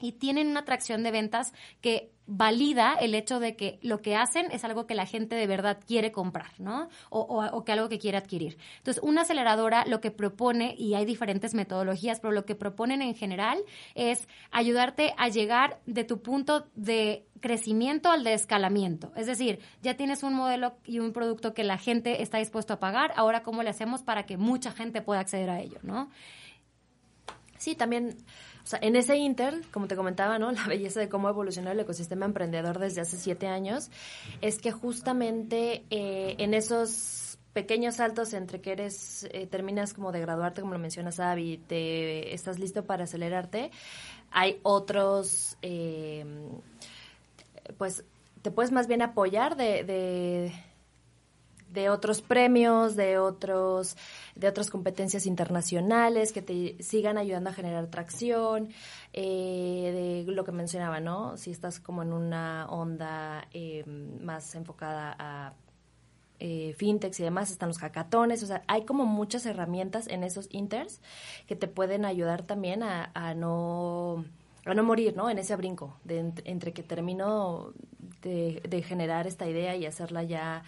y 0.01 0.13
tienen 0.13 0.49
una 0.49 0.61
atracción 0.61 1.03
de 1.03 1.11
ventas 1.11 1.53
que 1.81 2.12
valida 2.27 2.95
el 2.95 3.15
hecho 3.15 3.41
de 3.41 3.57
que 3.57 3.79
lo 3.83 4.01
que 4.01 4.17
hacen 4.17 4.47
es 4.53 4.65
algo 4.65 4.87
que 4.87 4.95
la 4.95 5.07
gente 5.07 5.35
de 5.35 5.47
verdad 5.47 5.79
quiere 5.87 6.13
comprar, 6.13 6.53
¿no? 6.59 6.89
O, 7.11 7.65
que 7.65 7.73
algo 7.73 7.89
que 7.89 7.99
quiere 7.99 8.19
adquirir. 8.19 8.59
Entonces, 8.79 9.03
una 9.03 9.23
aceleradora 9.23 9.85
lo 9.87 10.01
que 10.01 10.11
propone, 10.11 10.75
y 10.79 10.95
hay 10.95 11.05
diferentes 11.05 11.55
metodologías, 11.55 12.21
pero 12.21 12.33
lo 12.33 12.45
que 12.45 12.55
proponen 12.55 13.03
en 13.03 13.15
general 13.15 13.63
es 13.95 14.29
ayudarte 14.51 15.15
a 15.19 15.29
llegar 15.29 15.81
de 15.87 16.05
tu 16.05 16.23
punto 16.23 16.67
de 16.75 17.27
crecimiento 17.41 18.11
al 18.11 18.23
de 18.25 18.35
escalamiento. 18.35 19.13
Es 19.17 19.27
decir, 19.27 19.59
ya 19.83 19.97
tienes 19.97 20.23
un 20.23 20.35
modelo 20.35 20.75
y 20.85 21.01
un 21.01 21.13
producto 21.13 21.55
que 21.55 21.65
la 21.65 21.77
gente 21.77 22.23
está 22.23 22.39
dispuesto 22.39 22.75
a 22.75 22.79
pagar, 22.79 23.13
ahora 23.17 23.43
cómo 23.43 23.63
le 23.63 23.71
hacemos 23.71 24.03
para 24.03 24.25
que 24.27 24.37
mucha 24.37 24.71
gente 24.71 25.03
pueda 25.03 25.21
acceder 25.21 25.51
a 25.51 25.61
ello, 25.61 25.79
¿no? 25.83 26.09
Sí, 27.59 27.77
también, 27.77 28.17
o 28.65 28.67
sea, 28.67 28.79
en 28.83 28.97
ese 28.97 29.17
inter, 29.17 29.63
como 29.71 29.89
te 29.89 29.97
comentaba, 29.97 30.39
¿no? 30.39 30.53
La 30.53 30.67
belleza 30.67 31.01
de 31.01 31.09
cómo 31.09 31.29
evolucionó 31.29 31.71
el 31.71 31.81
ecosistema 31.81 32.27
emprendedor 32.27 32.79
desde 32.79 33.01
hace 33.01 33.17
siete 33.17 33.47
años, 33.47 33.91
es 34.41 34.59
que 34.59 34.73
justamente 34.73 35.85
eh, 35.91 36.37
en 36.39 36.55
esos 36.55 37.39
pequeños 37.53 37.97
saltos 37.97 38.33
entre 38.33 38.61
que 38.61 38.73
eres, 38.73 39.29
eh, 39.31 39.47
terminas 39.47 39.93
como 39.93 40.13
de 40.13 40.21
graduarte, 40.21 40.63
como 40.63 40.73
lo 40.73 40.79
mencionas, 40.79 41.21
Abby, 41.21 41.59
te 41.59 42.33
estás 42.35 42.59
listo 42.59 42.85
para 42.85 43.05
acelerarte, 43.05 43.71
hay 44.31 44.59
otros, 44.63 45.59
eh, 45.61 46.25
pues, 47.77 48.05
te 48.41 48.51
puedes 48.51 48.73
más 48.73 48.89
bien 48.89 49.03
apoyar 49.03 49.57
de 49.57 50.53
de 51.73 51.89
otros 51.91 52.21
premios, 52.23 52.97
de 52.97 53.19
otros, 53.19 53.97
de 54.35 54.49
otras 54.49 54.69
competencias 54.71 55.27
internacionales 55.27 56.33
que 56.33 56.43
te 56.43 56.77
sigan 56.83 57.17
ayudando 57.19 57.51
a 57.51 57.53
generar 57.53 57.87
tracción, 57.87 58.69
eh, 59.13 60.25
de 60.27 60.33
lo 60.33 60.45
que 60.45 60.53
mencionaba, 60.53 61.01
¿no? 61.01 61.37
Si 61.37 61.51
estás 61.51 61.81
como 61.81 62.03
en 62.03 62.13
una 62.13 62.67
onda 62.71 63.49
eh, 63.53 63.85
más 63.87 64.55
enfocada 64.55 65.17
a 65.19 65.55
eh, 66.45 66.75
fintechs 66.77 67.21
y 67.21 67.23
demás, 67.23 67.51
están 67.51 67.69
los 67.69 67.79
hackatones, 67.79 68.43
o 68.43 68.47
sea, 68.47 68.63
hay 68.67 68.85
como 68.85 69.07
muchas 69.07 69.47
herramientas 69.47 70.09
en 70.09 70.25
esos 70.25 70.49
inters 70.51 71.01
que 71.47 71.55
te 71.57 71.69
pueden 71.69 72.05
ayudar 72.05 72.43
también 72.43 72.83
a, 72.83 73.11
a 73.15 73.35
no 73.35 74.25
a 74.65 74.75
no 74.75 74.85
morir, 74.85 75.17
¿no? 75.17 75.29
En 75.31 75.39
ese 75.39 75.57
brinco 75.57 75.97
de 76.05 76.23
ent- 76.23 76.43
entre 76.45 76.73
que 76.73 76.83
termino 76.85 77.73
de 78.23 78.85
generar 78.87 79.27
esta 79.27 79.49
idea 79.49 79.75
y 79.75 79.87
hacerla 79.87 80.23
ya 80.23 80.63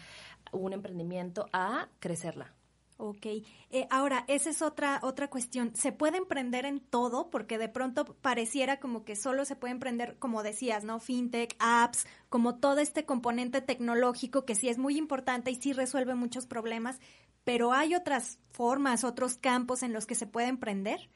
un 0.54 0.72
emprendimiento 0.72 1.46
a 1.52 1.88
crecerla. 1.98 2.54
Ok. 2.96 3.26
Eh, 3.26 3.86
ahora, 3.90 4.24
esa 4.28 4.50
es 4.50 4.62
otra, 4.62 5.00
otra 5.02 5.28
cuestión. 5.28 5.74
¿Se 5.74 5.90
puede 5.90 6.16
emprender 6.16 6.64
en 6.64 6.80
todo? 6.80 7.28
Porque 7.28 7.58
de 7.58 7.68
pronto 7.68 8.04
pareciera 8.04 8.78
como 8.78 9.04
que 9.04 9.16
solo 9.16 9.44
se 9.44 9.56
puede 9.56 9.72
emprender, 9.72 10.16
como 10.18 10.44
decías, 10.44 10.84
¿no? 10.84 11.00
Fintech, 11.00 11.56
apps, 11.58 12.06
como 12.28 12.56
todo 12.56 12.78
este 12.78 13.04
componente 13.04 13.60
tecnológico 13.60 14.44
que 14.44 14.54
sí 14.54 14.68
es 14.68 14.78
muy 14.78 14.96
importante 14.96 15.50
y 15.50 15.56
sí 15.56 15.72
resuelve 15.72 16.14
muchos 16.14 16.46
problemas, 16.46 17.00
pero 17.42 17.72
hay 17.72 17.96
otras 17.96 18.38
formas, 18.52 19.02
otros 19.02 19.36
campos 19.36 19.82
en 19.82 19.92
los 19.92 20.06
que 20.06 20.14
se 20.14 20.28
puede 20.28 20.46
emprender. 20.46 21.10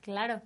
Claro. 0.00 0.42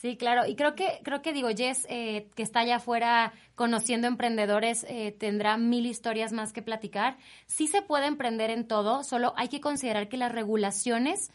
Sí, 0.00 0.16
claro. 0.16 0.46
Y 0.46 0.54
creo 0.56 0.74
que, 0.74 1.00
creo 1.04 1.20
que 1.20 1.34
digo, 1.34 1.50
Jess, 1.54 1.86
eh, 1.90 2.30
que 2.34 2.42
está 2.42 2.60
allá 2.60 2.76
afuera 2.76 3.34
conociendo 3.54 4.06
emprendedores, 4.06 4.86
eh, 4.88 5.12
tendrá 5.12 5.58
mil 5.58 5.84
historias 5.84 6.32
más 6.32 6.54
que 6.54 6.62
platicar. 6.62 7.18
Sí 7.44 7.66
se 7.66 7.82
puede 7.82 8.06
emprender 8.06 8.48
en 8.48 8.66
todo, 8.66 9.04
solo 9.04 9.34
hay 9.36 9.48
que 9.48 9.60
considerar 9.60 10.08
que 10.08 10.16
las 10.16 10.32
regulaciones 10.32 11.30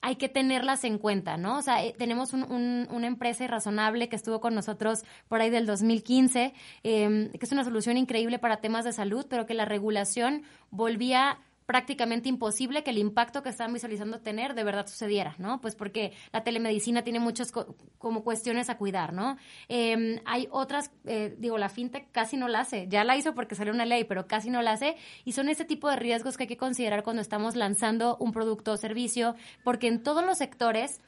hay 0.00 0.16
que 0.16 0.28
tenerlas 0.28 0.82
en 0.82 0.98
cuenta, 0.98 1.36
¿no? 1.36 1.58
O 1.58 1.62
sea, 1.62 1.84
eh, 1.84 1.94
tenemos 1.96 2.32
un- 2.32 2.44
un- 2.50 2.88
una 2.90 3.06
empresa 3.06 3.46
razonable 3.46 4.08
que 4.08 4.16
estuvo 4.16 4.40
con 4.40 4.52
nosotros 4.54 5.04
por 5.28 5.40
ahí 5.40 5.50
del 5.50 5.66
2015, 5.66 6.54
eh, 6.82 7.30
que 7.32 7.44
es 7.46 7.52
una 7.52 7.62
solución 7.64 7.96
increíble 7.96 8.40
para 8.40 8.60
temas 8.60 8.84
de 8.84 8.92
salud, 8.92 9.26
pero 9.30 9.46
que 9.46 9.54
la 9.54 9.64
regulación 9.64 10.42
volvía 10.70 11.38
prácticamente 11.68 12.30
imposible 12.30 12.82
que 12.82 12.88
el 12.92 12.96
impacto 12.96 13.42
que 13.42 13.50
estaban 13.50 13.74
visualizando 13.74 14.20
tener 14.20 14.54
de 14.54 14.64
verdad 14.64 14.86
sucediera, 14.86 15.34
¿no? 15.36 15.60
Pues 15.60 15.74
porque 15.74 16.14
la 16.32 16.42
telemedicina 16.42 17.02
tiene 17.04 17.20
muchas 17.20 17.52
co- 17.52 17.76
como 17.98 18.24
cuestiones 18.24 18.70
a 18.70 18.78
cuidar, 18.78 19.12
¿no? 19.12 19.36
Eh, 19.68 20.22
hay 20.24 20.48
otras, 20.50 20.90
eh, 21.04 21.36
digo, 21.38 21.58
la 21.58 21.68
fintech 21.68 22.10
casi 22.10 22.38
no 22.38 22.48
la 22.48 22.60
hace, 22.60 22.86
ya 22.88 23.04
la 23.04 23.18
hizo 23.18 23.34
porque 23.34 23.54
salió 23.54 23.74
una 23.74 23.84
ley, 23.84 24.04
pero 24.04 24.26
casi 24.26 24.48
no 24.48 24.62
la 24.62 24.72
hace, 24.72 24.96
y 25.26 25.32
son 25.32 25.50
ese 25.50 25.66
tipo 25.66 25.90
de 25.90 25.96
riesgos 25.96 26.38
que 26.38 26.44
hay 26.44 26.48
que 26.48 26.56
considerar 26.56 27.04
cuando 27.04 27.20
estamos 27.20 27.54
lanzando 27.54 28.16
un 28.18 28.32
producto 28.32 28.72
o 28.72 28.76
servicio, 28.78 29.34
porque 29.62 29.88
en 29.88 30.02
todos 30.02 30.24
los 30.24 30.38
sectores 30.38 31.02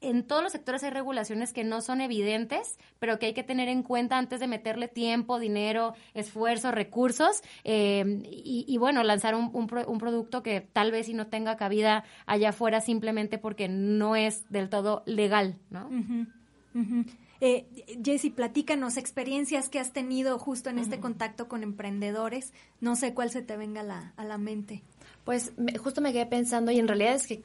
en 0.00 0.24
todos 0.26 0.42
los 0.42 0.52
sectores 0.52 0.82
hay 0.84 0.90
regulaciones 0.90 1.52
que 1.52 1.64
no 1.64 1.80
son 1.80 2.00
evidentes, 2.00 2.78
pero 2.98 3.18
que 3.18 3.26
hay 3.26 3.34
que 3.34 3.42
tener 3.42 3.68
en 3.68 3.82
cuenta 3.82 4.18
antes 4.18 4.40
de 4.40 4.46
meterle 4.46 4.88
tiempo, 4.88 5.38
dinero, 5.38 5.94
esfuerzo, 6.14 6.70
recursos 6.70 7.42
eh, 7.64 8.22
y, 8.24 8.64
y, 8.66 8.78
bueno, 8.78 9.02
lanzar 9.02 9.34
un, 9.34 9.50
un, 9.52 9.66
pro, 9.66 9.86
un, 9.86 9.98
producto 9.98 10.42
que 10.42 10.60
tal 10.60 10.92
vez 10.92 11.06
si 11.06 11.14
no 11.14 11.26
tenga 11.26 11.56
cabida 11.56 12.04
allá 12.26 12.50
afuera 12.50 12.80
simplemente 12.80 13.38
porque 13.38 13.68
no 13.68 14.16
es 14.16 14.48
del 14.50 14.68
todo 14.68 15.02
legal, 15.06 15.56
¿no? 15.70 15.88
Uh 15.88 15.92
-huh, 15.92 16.26
uh 16.74 16.78
-huh. 16.78 17.06
Eh, 17.40 17.66
Jessy, 18.02 18.30
platícanos 18.30 18.96
experiencias 18.96 19.68
que 19.68 19.78
has 19.78 19.92
tenido 19.92 20.38
justo 20.38 20.70
en 20.70 20.76
uh 20.76 20.78
-huh. 20.80 20.82
este 20.82 21.00
contacto 21.00 21.46
con 21.46 21.62
emprendedores. 21.62 22.52
No 22.80 22.96
sé 22.96 23.14
cuál 23.14 23.30
se 23.30 23.42
te 23.42 23.56
venga 23.56 23.82
a 23.82 23.84
la, 23.84 24.12
a 24.16 24.24
la 24.24 24.38
mente. 24.38 24.82
Pues 25.24 25.56
me, 25.56 25.76
justo 25.78 26.00
me 26.00 26.12
quedé 26.12 26.26
pensando 26.26 26.72
y 26.72 26.78
en 26.78 26.88
realidad 26.88 27.14
es 27.14 27.26
que 27.26 27.42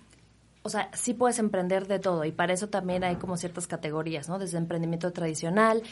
o 0.63 0.69
sea, 0.69 0.89
sí 0.93 1.13
puedes 1.13 1.39
emprender 1.39 1.87
de 1.87 1.99
todo 1.99 2.23
y 2.23 2.31
para 2.31 2.53
eso 2.53 2.69
también 2.69 3.03
hay 3.03 3.17
como 3.17 3.35
ciertas 3.35 3.67
categorías, 3.67 4.29
¿no? 4.29 4.39
Desde 4.39 4.57
emprendimiento 4.57 5.11
tradicional, 5.11 5.83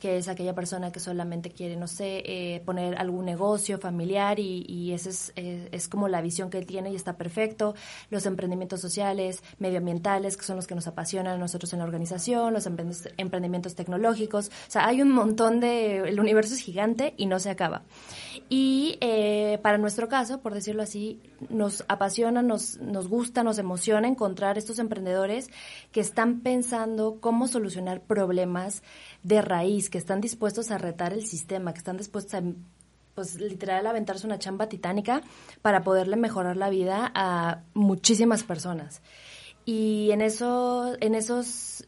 que 0.00 0.18
es 0.18 0.28
aquella 0.28 0.52
persona 0.52 0.90
que 0.90 0.98
solamente 0.98 1.50
quiere, 1.50 1.76
no 1.76 1.86
sé, 1.86 2.22
eh, 2.26 2.60
poner 2.64 2.98
algún 2.98 3.24
negocio 3.24 3.78
familiar 3.78 4.40
y, 4.40 4.64
y 4.68 4.92
esa 4.92 5.10
es, 5.10 5.32
es 5.36 5.88
como 5.88 6.08
la 6.08 6.20
visión 6.20 6.50
que 6.50 6.58
él 6.58 6.66
tiene 6.66 6.90
y 6.90 6.96
está 6.96 7.16
perfecto. 7.16 7.74
Los 8.10 8.26
emprendimientos 8.26 8.80
sociales, 8.80 9.44
medioambientales, 9.58 10.36
que 10.36 10.44
son 10.44 10.56
los 10.56 10.66
que 10.66 10.74
nos 10.74 10.88
apasionan 10.88 11.34
a 11.34 11.38
nosotros 11.38 11.72
en 11.72 11.78
la 11.78 11.84
organización, 11.84 12.52
los 12.52 12.66
emprendimientos 12.66 13.76
tecnológicos. 13.76 14.48
O 14.48 14.70
sea, 14.70 14.86
hay 14.86 15.02
un 15.02 15.12
montón 15.12 15.60
de... 15.60 15.98
El 15.98 16.18
universo 16.18 16.54
es 16.54 16.60
gigante 16.60 17.14
y 17.16 17.26
no 17.26 17.38
se 17.38 17.50
acaba. 17.50 17.82
Y 18.48 18.98
eh, 19.00 19.58
para 19.62 19.78
nuestro 19.78 20.08
caso, 20.08 20.40
por 20.40 20.52
decirlo 20.52 20.82
así, 20.82 21.20
nos 21.48 21.84
apasiona, 21.88 22.42
nos, 22.42 22.78
nos 22.78 23.08
gusta, 23.08 23.42
nos 23.42 23.58
emociona 23.58 24.08
encontrar 24.16 24.56
estos 24.56 24.78
emprendedores 24.78 25.50
que 25.92 26.00
están 26.00 26.40
pensando 26.40 27.18
cómo 27.20 27.46
solucionar 27.48 28.00
problemas 28.00 28.82
de 29.22 29.42
raíz, 29.42 29.90
que 29.90 29.98
están 29.98 30.22
dispuestos 30.22 30.70
a 30.70 30.78
retar 30.78 31.12
el 31.12 31.26
sistema, 31.26 31.72
que 31.72 31.78
están 31.78 31.98
dispuestos 31.98 32.34
a 32.34 32.42
pues 33.14 33.40
literal 33.40 33.86
aventarse 33.86 34.26
una 34.26 34.38
chamba 34.38 34.68
titánica 34.68 35.22
para 35.62 35.82
poderle 35.82 36.16
mejorar 36.16 36.56
la 36.56 36.68
vida 36.68 37.10
a 37.14 37.62
muchísimas 37.72 38.42
personas. 38.42 39.00
Y 39.64 40.10
en 40.10 40.20
eso, 40.20 40.94
en 41.00 41.14
esos 41.14 41.86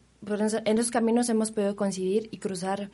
en 0.65 0.77
esos 0.77 0.91
caminos 0.91 1.29
hemos 1.29 1.51
podido 1.51 1.75
coincidir 1.75 2.27
y 2.31 2.39
cruzar 2.39 2.89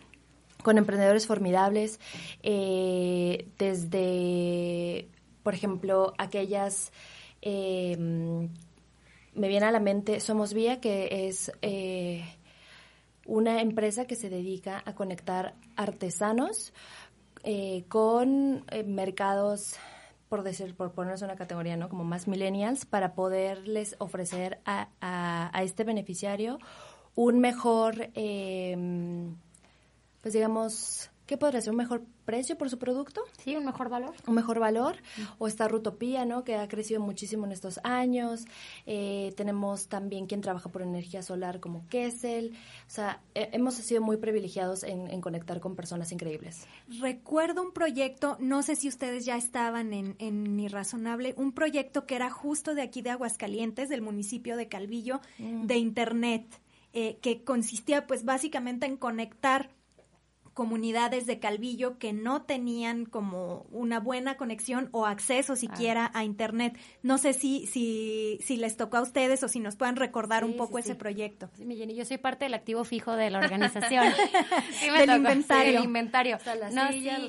con 0.65 0.77
emprendedores 0.77 1.27
formidables, 1.27 1.99
eh, 2.43 3.47
desde, 3.57 5.07
por 5.43 5.53
ejemplo, 5.53 6.13
aquellas, 6.17 6.91
eh, 7.41 8.49
me 9.35 9.47
viene 9.47 9.65
a 9.67 9.71
la 9.71 9.79
mente 9.79 10.19
Somos 10.19 10.53
Vía, 10.53 10.79
que 10.79 11.27
es 11.27 11.51
eh, 11.61 12.23
una 13.25 13.61
empresa 13.61 14.05
que 14.05 14.15
se 14.15 14.29
dedica 14.29 14.81
a 14.85 14.95
conectar 14.95 15.55
artesanos 15.75 16.73
eh, 17.43 17.85
con 17.89 18.65
eh, 18.71 18.83
mercados, 18.83 19.75
por 20.29 20.43
decir, 20.43 20.75
por 20.75 20.91
ponernos 20.93 21.21
una 21.21 21.35
categoría, 21.35 21.77
¿no? 21.77 21.89
Como 21.89 22.03
más 22.03 22.27
millennials, 22.27 22.85
para 22.85 23.13
poderles 23.13 23.95
ofrecer 23.99 24.59
a, 24.65 24.89
a- 25.01 25.51
a 25.57 25.63
este 25.63 25.83
beneficiario 25.83 26.59
un 27.15 27.39
mejor, 27.39 28.09
eh, 28.15 28.75
pues 30.21 30.33
digamos, 30.33 31.09
¿qué 31.25 31.37
podría 31.37 31.61
ser? 31.61 31.71
¿Un 31.71 31.77
mejor 31.77 32.01
precio 32.25 32.57
por 32.57 32.69
su 32.69 32.77
producto? 32.77 33.21
Sí, 33.37 33.55
un 33.55 33.65
mejor 33.65 33.89
valor. 33.89 34.13
un 34.27 34.35
mejor 34.35 34.59
valor 34.59 34.97
o 35.37 35.47
esta 35.47 35.67
Rutopía, 35.67 36.25
¿no? 36.25 36.43
Que 36.43 36.55
ha 36.55 36.67
crecido 36.67 36.99
muchísimo 36.99 37.45
en 37.45 37.51
estos 37.51 37.79
años. 37.83 38.45
Eh, 38.85 39.33
tenemos 39.37 39.87
también 39.87 40.25
quien 40.25 40.41
trabaja 40.41 40.69
por 40.69 40.81
energía 40.81 41.21
solar 41.21 41.59
como 41.59 41.87
Kessel. 41.87 42.53
O 42.87 42.89
sea, 42.89 43.21
eh, 43.35 43.49
hemos 43.53 43.75
sido 43.75 44.01
muy 44.01 44.17
privilegiados 44.17 44.83
en, 44.83 45.09
en 45.09 45.21
conectar 45.21 45.59
con 45.59 45.75
personas 45.75 46.11
increíbles. 46.11 46.67
Recuerdo 46.99 47.61
un 47.61 47.71
proyecto, 47.71 48.37
no 48.39 48.63
sé 48.63 48.75
si 48.75 48.87
ustedes 48.87 49.25
ya 49.25 49.37
estaban 49.37 49.93
en, 49.93 50.15
en 50.19 50.59
Irrazonable, 50.59 51.33
un 51.37 51.51
proyecto 51.51 52.05
que 52.05 52.15
era 52.15 52.29
justo 52.29 52.73
de 52.73 52.81
aquí 52.81 53.01
de 53.01 53.11
Aguascalientes, 53.11 53.89
del 53.89 54.01
municipio 54.01 54.57
de 54.57 54.67
Calvillo, 54.67 55.21
de 55.37 55.77
Internet, 55.77 56.45
eh, 56.93 57.17
que 57.21 57.43
consistía 57.43 58.07
pues 58.07 58.23
básicamente 58.23 58.85
en 58.85 58.97
conectar 58.97 59.69
comunidades 60.55 61.27
de 61.27 61.37
Calvillo 61.39 61.99
que 61.99 62.13
no 62.13 62.41
tenían 62.43 63.05
como 63.05 63.67
una 63.71 63.99
buena 63.99 64.37
conexión 64.37 64.89
o 64.93 65.05
acceso 65.05 65.55
siquiera 65.55 66.09
a 66.15 66.23
internet. 66.23 66.75
No 67.03 67.19
sé 67.19 67.33
si, 67.33 67.67
si, 67.67 68.39
si 68.41 68.57
les 68.57 68.77
tocó 68.77 68.97
a 68.97 69.01
ustedes 69.01 69.43
o 69.43 69.47
si 69.47 69.59
nos 69.59 69.75
puedan 69.75 69.97
recordar 69.97 70.43
un 70.45 70.55
poco 70.57 70.77
sí, 70.77 70.85
ese 70.85 70.93
sí. 70.93 70.97
proyecto. 70.97 71.49
Sí, 71.57 71.65
mi 71.65 71.75
Jenny, 71.75 71.93
yo 71.93 72.05
soy 72.05 72.17
parte 72.17 72.45
del 72.45 72.53
activo 72.55 72.83
fijo 72.85 73.11
de 73.15 73.29
la 73.29 73.37
organización. 73.39 74.05
Sí, 74.79 74.89
me 74.91 74.99
Del 74.99 75.07
tocó, 75.07 75.17
inventario. 75.17 75.65
sí, 75.67 75.73
del 75.75 75.83
inventario. 75.83 76.35
O 76.37 76.39
sea, 76.39 76.55
la 76.55 76.69
No, 76.71 76.91
silla, 76.91 77.17
sí. 77.17 77.21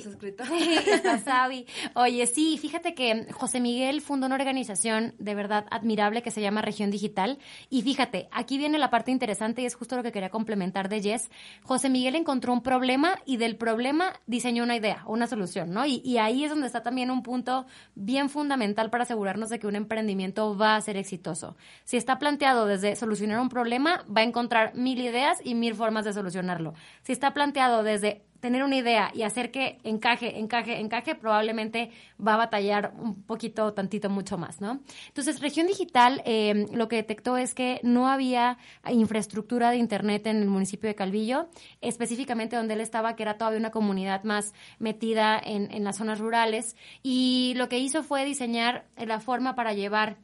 los 1.05 1.21
Sabi. 1.23 1.67
Oye, 1.95 2.27
sí, 2.27 2.59
fíjate 2.59 2.95
que 2.95 3.27
José 3.33 3.61
Miguel 3.61 4.01
fundó 4.01 4.27
una 4.27 4.37
organización 4.37 5.15
de 5.19 5.35
verdad 5.35 5.67
admirable 5.71 6.23
que 6.23 6.31
se 6.31 6.41
llama 6.41 6.63
Región 6.63 6.91
Digital. 6.91 7.39
Y 7.71 7.83
fíjate, 7.83 8.29
aquí 8.33 8.57
viene 8.59 8.79
la 8.79 8.91
parte 8.91 9.11
interesante 9.11 9.63
y 9.63 9.67
es 9.67 9.75
justo 9.75 9.97
lo 9.97 10.03
que 10.03 10.13
quería 10.13 10.31
complementar 10.31 10.89
de 10.89 11.03
Jess. 11.03 11.31
José 11.63 11.89
Miguel 11.91 12.15
encontró 12.15 12.53
un 12.53 12.63
problema 12.63 13.16
y 13.25 13.37
del 13.37 13.57
problema 13.57 14.13
diseñó 14.27 14.63
una 14.63 14.77
idea, 14.77 15.03
una 15.07 15.27
solución, 15.27 15.71
¿no? 15.71 15.87
Y, 15.87 16.03
y 16.05 16.19
ahí 16.19 16.45
es 16.45 16.51
donde 16.51 16.67
está 16.67 16.83
también 16.83 17.11
un 17.11 17.23
punto 17.23 17.67
bien 17.95 18.29
fundamental 18.29 18.91
para 18.91 19.05
asegurarnos 19.05 19.49
de 19.49 19.59
que 19.59 19.67
un 19.67 19.77
emprendimiento 19.77 20.57
va 20.57 20.77
a 20.77 20.81
ser 20.81 20.97
exitoso. 20.97 21.57
Si 21.85 21.97
está 21.97 22.19
planteado 22.19 22.67
desde 22.67 22.97
solucionar 22.97 23.41
un 23.41 23.49
problema, 23.49 24.05
va 24.15 24.21
a 24.21 24.25
encontrar 24.25 24.75
mil 24.75 25.01
ideas 25.01 25.39
y 25.45 25.55
mil 25.55 25.75
formas 25.75 26.05
de 26.05 26.13
solucionarlo. 26.13 26.75
Si 27.03 27.13
está 27.13 27.33
planteado 27.35 27.83
desde 27.83 28.25
tener 28.47 28.63
una 28.63 28.77
idea 28.77 29.11
y 29.13 29.23
hacer 29.23 29.51
que 29.51 29.79
encaje, 29.83 30.39
encaje, 30.39 30.79
encaje, 30.79 31.17
probablemente 31.17 31.91
va 32.25 32.35
a 32.35 32.37
batallar 32.37 32.93
un 32.97 33.25
poquito, 33.25 33.73
tantito, 33.73 34.09
mucho 34.09 34.39
más, 34.39 34.61
¿no? 34.61 34.83
Entonces, 35.09 35.41
Región 35.41 35.67
Digital 35.67 36.23
eh, 36.25 36.67
lo 36.73 36.87
que 36.87 36.95
detectó 36.95 37.37
es 37.37 37.55
que 37.55 37.81
no 37.83 38.07
había 38.09 38.59
infraestructura 38.89 39.73
de 39.73 39.79
Internet 39.79 40.29
en 40.29 40.43
el 40.43 40.49
municipio 40.49 40.89
de 40.89 40.95
Calvillo, 40.95 41.49
específicamente 41.81 42.55
donde 42.55 42.75
él 42.75 42.83
estaba, 42.83 43.17
que 43.17 43.25
era 43.25 43.37
todavía 43.37 43.59
una 43.59 43.73
comunidad 43.73 44.23
más 44.23 44.55
metida 44.79 45.41
en, 45.45 45.73
en 45.73 45.83
las 45.83 45.97
zonas 45.97 46.21
rurales, 46.21 46.77
y 47.03 47.55
lo 47.57 47.69
que 47.69 47.81
hizo 47.81 48.05
fue 48.05 48.25
diseñar 48.25 48.87
la 48.97 49.19
forma 49.19 49.57
para 49.57 49.73
llevar 49.73 50.19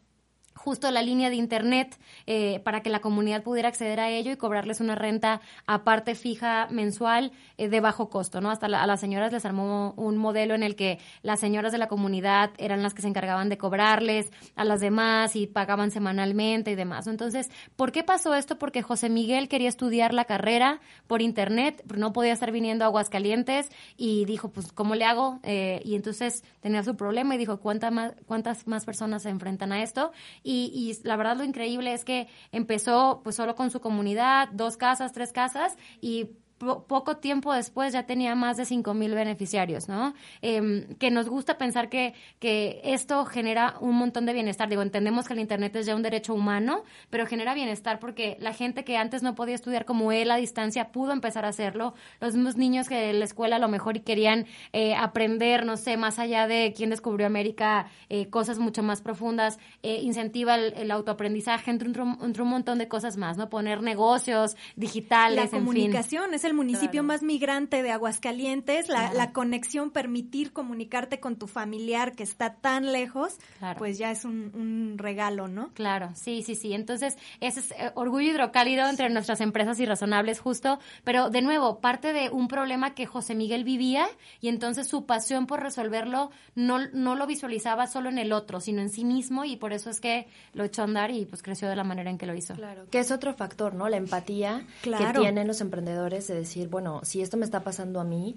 justo 0.55 0.91
la 0.91 1.03
línea 1.03 1.31
de 1.31 1.37
internet 1.37 1.99
eh, 2.27 2.61
para 2.65 2.83
que 2.83 2.91
la 2.91 3.01
comunidad 3.01 3.43
pudiera 3.43 3.69
acceder 3.69 4.01
a 4.01 4.11
ello 4.11 4.31
y 4.33 4.37
cobrarles 4.37 4.81
una 4.81 4.95
renta 4.95 5.41
aparte 5.67 6.15
fija 6.15 6.69
mensual 6.71 7.33
eh, 7.59 7.69
de 7.69 7.81
bajo 7.81 8.11
costo, 8.11 8.41
¿no? 8.41 8.51
Hasta 8.51 8.69
la- 8.69 8.83
a 8.83 8.87
las 8.87 9.01
señoras 9.01 9.33
les 9.33 9.45
armó 9.45 9.95
un 9.97 10.17
modelo 10.17 10.55
en 10.55 10.63
el 10.63 10.77
que 10.77 10.99
las 11.23 11.41
señoras 11.41 11.73
de 11.73 11.79
la 11.79 11.89
comunidad 11.89 12.51
eran 12.59 12.83
las 12.83 12.95
que 12.95 13.03
se 13.03 13.09
encargaban 13.09 13.49
de 13.49 13.59
cobrarles 13.59 14.31
a 14.55 14.65
las 14.65 14.81
demás 14.81 15.37
y 15.37 15.47
pagaban 15.47 15.91
semanalmente 15.91 16.71
y 16.71 16.75
demás. 16.75 17.07
Entonces, 17.07 17.51
¿por 17.77 17.93
qué 17.93 18.03
pasó 18.05 18.35
esto? 18.35 18.59
Porque 18.59 18.83
José 18.83 19.09
Miguel 19.09 19.49
quería 19.49 19.69
estudiar 19.69 20.13
la 20.15 20.25
carrera 20.25 20.81
por 21.07 21.23
internet, 21.23 21.83
no 21.97 22.13
podía 22.13 22.33
estar 22.33 22.53
viniendo 22.53 22.85
a 22.85 22.89
Aguascalientes 22.89 23.69
y 23.97 24.25
dijo, 24.27 24.51
pues, 24.51 24.73
¿cómo 24.73 24.95
le 24.95 25.05
hago? 25.05 25.41
Eh, 25.43 25.81
y 25.85 25.95
entonces 25.95 26.45
tenía 26.61 26.83
su 26.83 26.97
problema 26.97 27.35
y 27.35 27.39
dijo, 27.39 27.59
¿cuánta 27.61 27.91
más, 27.91 28.13
¿cuántas 28.27 28.67
más 28.67 28.85
personas 28.85 29.23
se 29.23 29.31
enfrentan 29.31 29.73
a 29.73 29.83
esto? 29.83 30.13
Y, 30.43 30.73
y 30.75 31.07
la 31.07 31.17
verdad 31.17 31.37
lo 31.37 31.45
increíble 31.45 31.93
es 31.93 32.05
que 32.05 32.29
empezó 32.51 33.21
pues 33.23 33.37
solo 33.37 33.55
con 33.55 33.71
su 33.71 33.81
comunidad, 33.81 34.49
dos 34.53 34.77
casas, 34.77 35.13
tres 35.13 35.33
casas 35.33 35.77
y 36.01 36.31
po- 36.63 36.85
poco 36.87 37.17
tiempo 37.17 37.53
después 37.53 37.93
ya 37.93 38.05
tenía 38.07 38.35
más 38.35 38.57
de 38.57 38.65
5 38.65 38.95
mil 38.95 39.15
beneficiarios, 39.15 39.89
¿no? 39.89 40.15
Em, 40.41 40.95
que 40.99 41.11
nos 41.11 41.29
gusta 41.29 41.59
pensar 41.59 41.89
que, 41.89 42.15
que 42.39 42.81
esto 42.85 43.25
genera 43.25 43.75
un 43.81 43.97
montón 43.97 44.27
de 44.27 44.33
bienestar. 44.33 44.69
Digo, 44.69 44.83
entendemos 44.83 45.27
que 45.27 45.35
el 45.35 45.41
Internet 45.41 45.75
es 45.77 45.87
ya 45.87 45.97
un 45.97 46.03
derecho 46.03 46.35
humano, 46.35 46.85
pero 47.11 47.27
genera 47.27 47.55
bienestar 47.55 47.99
porque 47.99 48.37
la 48.41 48.53
gente 48.55 48.85
que 48.85 48.97
antes 48.97 49.23
no 49.23 49.35
podía 49.35 49.55
estudiar 49.55 49.85
como 49.85 50.13
él 50.13 50.31
a 50.31 50.37
distancia 50.37 50.93
pudo 50.93 51.13
empezar 51.13 51.45
a 51.45 51.49
hacerlo. 51.49 51.95
Los 52.21 52.35
mismos 52.35 52.57
niños 52.57 52.89
que 52.89 53.11
en 53.11 53.19
la 53.19 53.25
escuela 53.25 53.57
a 53.57 53.59
lo 53.59 53.69
mejor 53.69 53.97
y 53.97 54.01
querían 54.01 54.47
eh, 54.73 54.95
aprender, 54.95 55.67
no 55.67 55.77
sé, 55.77 55.97
más 55.97 56.19
allá 56.19 56.47
de 56.47 56.73
quién 56.77 56.91
descubrió 56.91 57.27
América, 57.27 57.87
eh, 58.09 58.29
cosas 58.31 58.59
mucho 58.59 58.83
más 58.83 59.03
profundas, 59.03 59.59
eh, 59.83 60.01
incentiva 60.03 60.55
el, 60.55 60.73
el 60.75 60.91
autoaprendizaje, 60.91 61.71
entre 61.71 61.91
un, 61.91 62.19
entre 62.23 62.43
un 62.43 62.49
montón 62.49 62.79
de 62.79 62.89
cosas 62.89 63.17
más, 63.17 63.37
¿no? 63.37 63.49
Poner 63.49 63.83
negocios 63.83 64.57
digitales, 64.77 65.37
La 65.37 65.43
en 65.45 65.49
fin. 65.51 65.59
comunicación 65.61 66.35
es 66.35 66.45
el 66.45 66.52
municipio 66.55 66.91
Claro. 67.03 67.05
más 67.05 67.23
migrante 67.23 67.83
de 67.83 67.91
Aguascalientes, 67.93 68.89
la, 68.89 69.13
la 69.13 69.33
conexión, 69.33 69.91
permitir 69.91 70.53
comunicarte 70.53 71.21
con 71.21 71.37
tu 71.37 71.47
familiar 71.47 72.13
que 72.15 72.23
está 72.23 72.55
tan 72.55 72.93
lejos, 72.93 73.39
Claro. 73.59 73.79
pues 73.79 73.99
ya 73.99 74.11
es 74.11 74.25
un, 74.25 74.51
un 74.55 74.99
regalo, 74.99 75.49
¿no? 75.49 75.71
Claro, 75.75 76.11
sí, 76.15 76.43
sí, 76.43 76.55
sí. 76.55 76.73
Entonces, 76.73 77.17
ese 77.41 77.61
es 77.61 77.71
eh, 77.73 77.91
orgullo 77.95 78.31
hidrocálido 78.31 78.89
entre 78.89 79.09
nuestras 79.11 79.41
empresas 79.41 79.79
irrazonables, 79.81 80.41
justo. 80.41 80.79
Pero, 81.05 81.31
de 81.31 81.43
nuevo, 81.43 81.81
parte 81.81 82.13
de 82.13 82.31
un 82.31 82.49
problema 82.49 82.95
que 82.95 83.07
José 83.07 83.35
Miguel 83.35 83.65
vivía 83.65 84.07
y 84.41 84.49
entonces 84.49 84.87
su 84.89 85.07
pasión 85.07 85.47
por 85.47 85.61
resolverlo 85.63 86.31
no, 86.55 86.79
no 86.93 87.15
lo 87.17 87.27
visualizaba 87.27 87.87
solo 87.87 88.09
en 88.09 88.19
el 88.19 88.33
otro, 88.33 88.61
sino 88.61 88.81
en 88.83 88.91
sí 88.91 89.05
mismo 89.05 89.45
y 89.45 89.57
por 89.57 89.73
eso 89.73 89.91
es 89.91 90.01
que 90.01 90.27
lo 90.55 90.65
echó 90.65 90.83
a 90.83 90.85
andar 90.85 91.11
y 91.11 91.25
pues 91.27 91.43
creció 91.43 91.69
de 91.69 91.77
la 91.77 91.85
manera 91.85 92.11
en 92.11 92.19
que 92.19 92.27
lo 92.27 92.35
hizo. 92.35 92.55
Claro. 92.55 92.87
Que 92.91 92.99
es 93.01 93.11
otro 93.11 93.35
factor, 93.35 93.75
¿no? 93.75 93.89
La 93.89 93.97
empatía 93.97 94.67
Claro. 94.83 95.13
que 95.15 95.21
tienen 95.21 95.47
los 95.47 95.61
emprendedores 95.61 96.29
de 96.33 96.41
decir, 96.41 96.69
bueno, 96.69 97.01
si 97.05 97.23
esto 97.23 97.37
me 97.37 97.45
está 97.45 97.61
pasando 97.63 98.01
a 98.01 98.05
mí, 98.05 98.37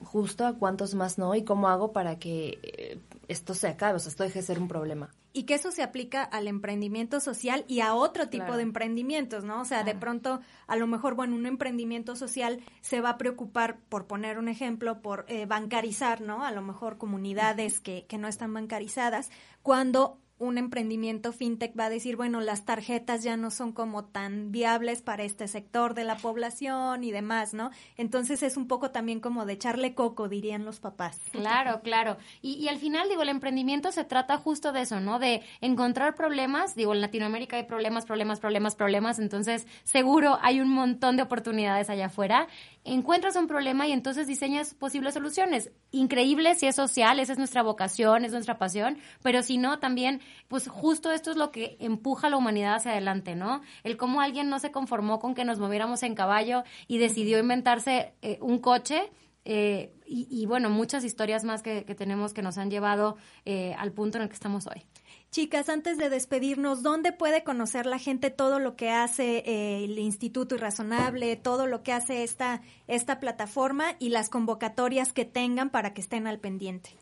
justo 0.00 0.46
a 0.46 0.54
cuántos 0.54 0.94
más 0.94 1.18
no 1.18 1.34
y 1.34 1.42
cómo 1.44 1.68
hago 1.68 1.92
para 1.92 2.18
que 2.18 2.58
eh, 2.62 2.98
esto 3.28 3.54
se 3.54 3.68
acabe, 3.68 3.96
o 3.96 3.98
sea, 3.98 4.10
esto 4.10 4.24
deje 4.24 4.40
de 4.40 4.46
ser 4.46 4.58
un 4.58 4.68
problema. 4.68 5.10
Y 5.32 5.42
que 5.42 5.54
eso 5.54 5.70
se 5.70 5.82
aplica 5.82 6.22
al 6.22 6.48
emprendimiento 6.48 7.20
social 7.20 7.64
y 7.68 7.80
a 7.80 7.94
otro 7.94 8.28
tipo 8.28 8.44
Claro. 8.44 8.56
de 8.56 8.62
emprendimientos, 8.62 9.44
¿no? 9.44 9.60
O 9.60 9.64
sea, 9.66 9.84
de 9.84 9.94
pronto, 9.94 10.40
a 10.66 10.76
lo 10.76 10.86
mejor, 10.86 11.14
bueno, 11.14 11.36
un 11.36 11.44
emprendimiento 11.44 12.16
social 12.16 12.62
se 12.80 13.02
va 13.02 13.10
a 13.10 13.18
preocupar, 13.18 13.78
por 13.90 14.06
poner 14.06 14.38
un 14.38 14.48
ejemplo, 14.48 15.02
por 15.02 15.26
eh, 15.28 15.44
bancarizar, 15.44 16.22
¿no? 16.22 16.42
A 16.42 16.52
lo 16.52 16.62
mejor 16.62 16.96
comunidades 16.96 17.80
que, 17.80 18.06
que 18.06 18.16
no 18.16 18.28
están 18.28 18.54
bancarizadas, 18.54 19.30
cuando 19.62 20.18
un 20.38 20.58
emprendimiento 20.58 21.32
fintech 21.32 21.78
va 21.78 21.86
a 21.86 21.90
decir, 21.90 22.16
bueno, 22.16 22.40
las 22.40 22.64
tarjetas 22.66 23.22
ya 23.22 23.36
no 23.38 23.50
son 23.50 23.72
como 23.72 24.04
tan 24.04 24.52
viables 24.52 25.00
para 25.00 25.24
este 25.24 25.48
sector 25.48 25.94
de 25.94 26.04
la 26.04 26.16
población 26.16 27.04
y 27.04 27.10
demás, 27.10 27.54
¿no? 27.54 27.70
Entonces 27.96 28.42
es 28.42 28.58
un 28.58 28.68
poco 28.68 28.90
también 28.90 29.20
como 29.20 29.46
de 29.46 29.54
echarle 29.54 29.94
coco, 29.94 30.28
dirían 30.28 30.64
los 30.66 30.78
papás. 30.78 31.18
Claro, 31.32 31.80
claro. 31.82 32.18
Y, 32.42 32.68
al 32.68 32.78
final, 32.78 33.08
digo, 33.08 33.22
el 33.22 33.30
emprendimiento 33.30 33.92
se 33.92 34.04
trata 34.04 34.36
justo 34.36 34.72
de 34.72 34.82
eso, 34.82 35.00
¿no? 35.00 35.18
De 35.18 35.42
encontrar 35.60 36.14
problemas. 36.14 36.74
Digo, 36.74 36.92
en 36.92 37.00
Latinoamérica 37.00 37.56
hay 37.56 37.64
problemas, 37.64 38.04
problemas, 38.04 38.38
problemas, 38.38 38.74
problemas. 38.74 39.18
Entonces, 39.18 39.66
seguro 39.84 40.38
hay 40.42 40.60
un 40.60 40.68
montón 40.68 41.16
de 41.16 41.22
oportunidades 41.22 41.88
allá 41.88 42.06
afuera. 42.06 42.46
Encuentras 42.84 43.36
un 43.36 43.46
problema 43.46 43.88
y 43.88 43.92
entonces 43.92 44.26
diseñas 44.26 44.74
posibles 44.74 45.14
soluciones. 45.14 45.72
Increíble 45.90 46.54
si 46.54 46.66
es 46.66 46.76
social, 46.76 47.20
esa 47.20 47.32
es 47.32 47.38
nuestra 47.38 47.62
vocación, 47.62 48.24
es 48.24 48.32
nuestra 48.32 48.58
pasión. 48.58 48.98
Pero 49.22 49.42
si 49.42 49.58
no, 49.58 49.78
también, 49.78 50.20
pues 50.48 50.68
justo 50.68 51.10
esto 51.10 51.30
es 51.30 51.36
lo 51.36 51.50
que 51.50 51.76
empuja 51.80 52.26
a 52.28 52.30
la 52.30 52.36
humanidad 52.36 52.76
hacia 52.76 52.92
adelante, 52.92 53.34
¿no? 53.34 53.62
El 53.84 53.96
cómo 53.96 54.20
alguien 54.20 54.48
no 54.48 54.58
se 54.58 54.70
conformó 54.70 55.18
con 55.18 55.34
que 55.34 55.44
nos 55.44 55.58
moviéramos 55.58 56.02
en 56.02 56.14
caballo 56.14 56.62
y 56.86 56.98
decidió 56.98 57.38
inventarse 57.38 58.14
eh, 58.22 58.38
un 58.40 58.58
coche. 58.58 59.10
Eh, 59.48 59.92
y, 60.08 60.44
bueno, 60.46 60.70
muchas 60.70 61.04
historias 61.04 61.44
más 61.44 61.62
que, 61.62 61.82
tenemos 61.82 62.32
que 62.32 62.42
nos 62.42 62.58
han 62.58 62.68
llevado 62.68 63.16
eh, 63.44 63.74
al 63.78 63.92
punto 63.92 64.18
en 64.18 64.22
el 64.22 64.28
que 64.28 64.34
estamos 64.34 64.66
hoy. 64.66 64.84
Chicas, 65.30 65.68
antes 65.68 65.98
de 65.98 66.10
despedirnos, 66.10 66.82
¿dónde 66.82 67.12
puede 67.12 67.44
conocer 67.44 67.86
la 67.86 67.98
gente 67.98 68.30
todo 68.30 68.58
lo 68.58 68.74
que 68.74 68.90
hace 68.90 69.84
el 69.84 69.98
Instituto 69.98 70.56
Irrazonable, 70.56 71.36
todo 71.36 71.66
lo 71.66 71.84
que 71.84 71.92
hace 71.92 72.24
esta, 72.24 72.60
esta 72.88 73.20
plataforma 73.20 73.94
y 74.00 74.08
las 74.08 74.28
convocatorias 74.30 75.12
que 75.12 75.24
tengan 75.24 75.70
para 75.70 75.94
que 75.94 76.00
estén 76.00 76.26
al 76.26 76.40
pendiente? 76.40 76.96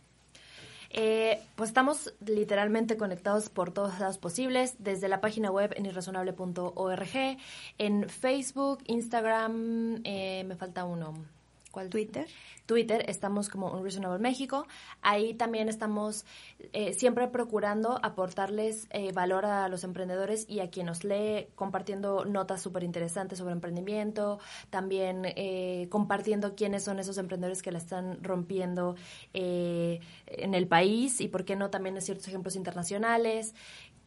Eh, 0.96 1.42
pues 1.56 1.70
estamos 1.70 2.14
literalmente 2.24 2.96
conectados 2.96 3.50
por 3.50 3.72
todos 3.72 3.98
lados 3.98 4.18
posibles, 4.18 4.76
desde 4.78 5.08
la 5.08 5.20
página 5.20 5.50
web 5.50 5.74
en 5.76 5.86
irrazonable.org, 5.86 7.38
en 7.78 8.08
Facebook, 8.08 8.78
Instagram, 8.86 10.02
eh, 10.04 10.44
me 10.46 10.54
falta 10.54 10.84
uno. 10.84 11.33
¿Cuál? 11.74 11.90
Twitter. 11.90 12.28
Twitter, 12.66 13.04
estamos 13.10 13.48
como 13.48 13.72
Unreasonable 13.72 14.20
México. 14.20 14.68
Ahí 15.02 15.34
también 15.34 15.68
estamos 15.68 16.24
eh, 16.72 16.94
siempre 16.94 17.26
procurando 17.26 17.98
aportarles 18.00 18.86
eh, 18.90 19.10
valor 19.10 19.44
a 19.44 19.68
los 19.68 19.82
emprendedores 19.82 20.48
y 20.48 20.60
a 20.60 20.70
quien 20.70 20.86
nos 20.86 21.02
lee, 21.02 21.48
compartiendo 21.56 22.24
notas 22.26 22.62
súper 22.62 22.84
interesantes 22.84 23.38
sobre 23.38 23.54
emprendimiento, 23.54 24.38
también 24.70 25.24
eh, 25.24 25.88
compartiendo 25.90 26.54
quiénes 26.54 26.84
son 26.84 27.00
esos 27.00 27.18
emprendedores 27.18 27.60
que 27.60 27.72
la 27.72 27.78
están 27.78 28.22
rompiendo 28.22 28.94
eh, 29.32 29.98
en 30.28 30.54
el 30.54 30.68
país 30.68 31.20
y 31.20 31.26
por 31.26 31.44
qué 31.44 31.56
no 31.56 31.70
también 31.70 32.00
ciertos 32.00 32.28
ejemplos 32.28 32.54
internacionales. 32.54 33.52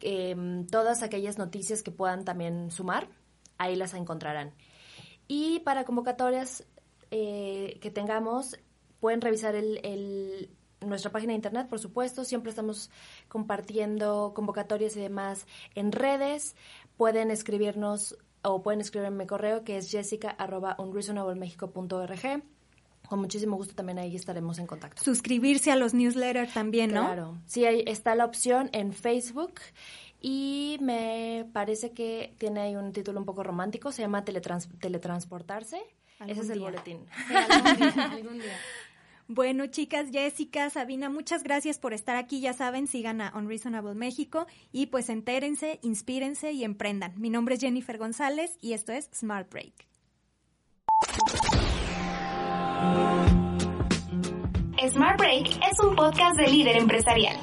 Em, 0.00 0.66
todas 0.68 1.02
aquellas 1.02 1.36
noticias 1.36 1.82
que 1.82 1.90
puedan 1.90 2.24
también 2.24 2.70
sumar, 2.70 3.08
ahí 3.58 3.76
las 3.76 3.92
encontrarán. 3.92 4.54
Y 5.30 5.60
para 5.60 5.84
convocatorias 5.84 6.64
eh, 7.10 7.78
que 7.80 7.90
tengamos, 7.90 8.58
pueden 9.00 9.20
revisar 9.20 9.54
el, 9.54 9.80
el- 9.84 10.50
nuestra 10.80 11.10
página 11.10 11.32
de 11.32 11.36
internet, 11.36 11.66
por 11.68 11.80
supuesto. 11.80 12.24
Siempre 12.24 12.50
estamos 12.50 12.90
compartiendo 13.28 14.32
convocatorias 14.34 14.96
y 14.96 15.00
demás 15.00 15.46
en 15.74 15.90
redes. 15.92 16.54
Pueden 16.96 17.30
escribirnos 17.32 18.16
o 18.42 18.62
pueden 18.62 18.80
escribirme 18.80 19.24
mi 19.24 19.26
correo 19.26 19.64
que 19.64 19.76
es 19.76 19.90
jessica.unreasonablemexico.org. 19.90 22.42
Con 23.08 23.20
muchísimo 23.20 23.56
gusto 23.56 23.74
también 23.74 23.98
ahí 23.98 24.14
estaremos 24.14 24.58
en 24.58 24.66
contacto. 24.66 25.02
Suscribirse 25.02 25.70
a 25.72 25.76
los 25.76 25.94
newsletters 25.94 26.52
también, 26.52 26.92
¿no? 26.92 27.06
Claro. 27.06 27.38
Sí, 27.46 27.64
ahí 27.64 27.82
está 27.86 28.14
la 28.14 28.26
opción 28.26 28.68
en 28.72 28.92
Facebook 28.92 29.54
y 30.20 30.76
me 30.82 31.48
parece 31.52 31.92
que 31.92 32.34
tiene 32.38 32.60
ahí 32.60 32.76
un 32.76 32.92
título 32.92 33.18
un 33.18 33.24
poco 33.26 33.42
romántico, 33.42 33.90
se 33.92 34.02
llama 34.02 34.24
Teletrans- 34.24 34.68
Teletransportarse. 34.78 35.80
Algún 36.18 36.32
Ese 36.32 36.42
es 36.42 36.50
el 36.50 36.58
día. 36.58 36.70
boletín. 36.70 37.06
Algún 38.10 38.38
día. 38.38 38.56
Bueno, 39.30 39.66
chicas, 39.66 40.08
Jessica, 40.10 40.70
Sabina, 40.70 41.10
muchas 41.10 41.42
gracias 41.42 41.78
por 41.78 41.92
estar 41.92 42.16
aquí. 42.16 42.40
Ya 42.40 42.54
saben, 42.54 42.86
sigan 42.86 43.20
a 43.20 43.30
Unreasonable 43.36 43.94
México 43.94 44.46
y 44.72 44.86
pues 44.86 45.10
entérense, 45.10 45.78
inspírense 45.82 46.52
y 46.52 46.64
emprendan. 46.64 47.12
Mi 47.20 47.28
nombre 47.28 47.56
es 47.56 47.60
Jennifer 47.60 47.98
González 47.98 48.56
y 48.62 48.72
esto 48.72 48.92
es 48.92 49.10
Smart 49.14 49.50
Break. 49.52 49.86
Smart 54.90 55.18
Break 55.18 55.46
es 55.70 55.78
un 55.80 55.94
podcast 55.94 56.38
de 56.38 56.48
líder 56.48 56.76
empresarial. 56.78 57.36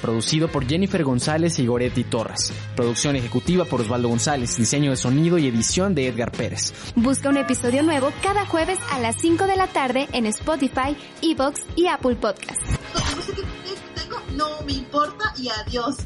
Producido 0.00 0.48
por 0.48 0.66
Jennifer 0.66 1.02
González 1.04 1.58
y 1.58 1.66
Goretti 1.66 2.04
Torres. 2.04 2.52
Producción 2.76 3.16
ejecutiva 3.16 3.64
por 3.64 3.80
Osvaldo 3.80 4.08
González. 4.08 4.56
Diseño 4.56 4.90
de 4.90 4.96
sonido 4.96 5.38
y 5.38 5.46
edición 5.46 5.94
de 5.94 6.08
Edgar 6.08 6.32
Pérez. 6.32 6.72
Busca 6.94 7.28
un 7.28 7.36
episodio 7.36 7.82
nuevo 7.82 8.10
cada 8.22 8.46
jueves 8.46 8.78
a 8.92 9.00
las 9.00 9.16
5 9.16 9.46
de 9.46 9.56
la 9.56 9.66
tarde 9.66 10.08
en 10.12 10.26
Spotify, 10.26 10.96
Evox 11.22 11.60
y 11.76 11.86
Apple 11.86 12.16
tengo, 13.94 14.20
no 14.36 14.62
me 14.64 14.72
importa 14.72 15.32
y 15.36 15.48
adiós. 15.48 15.96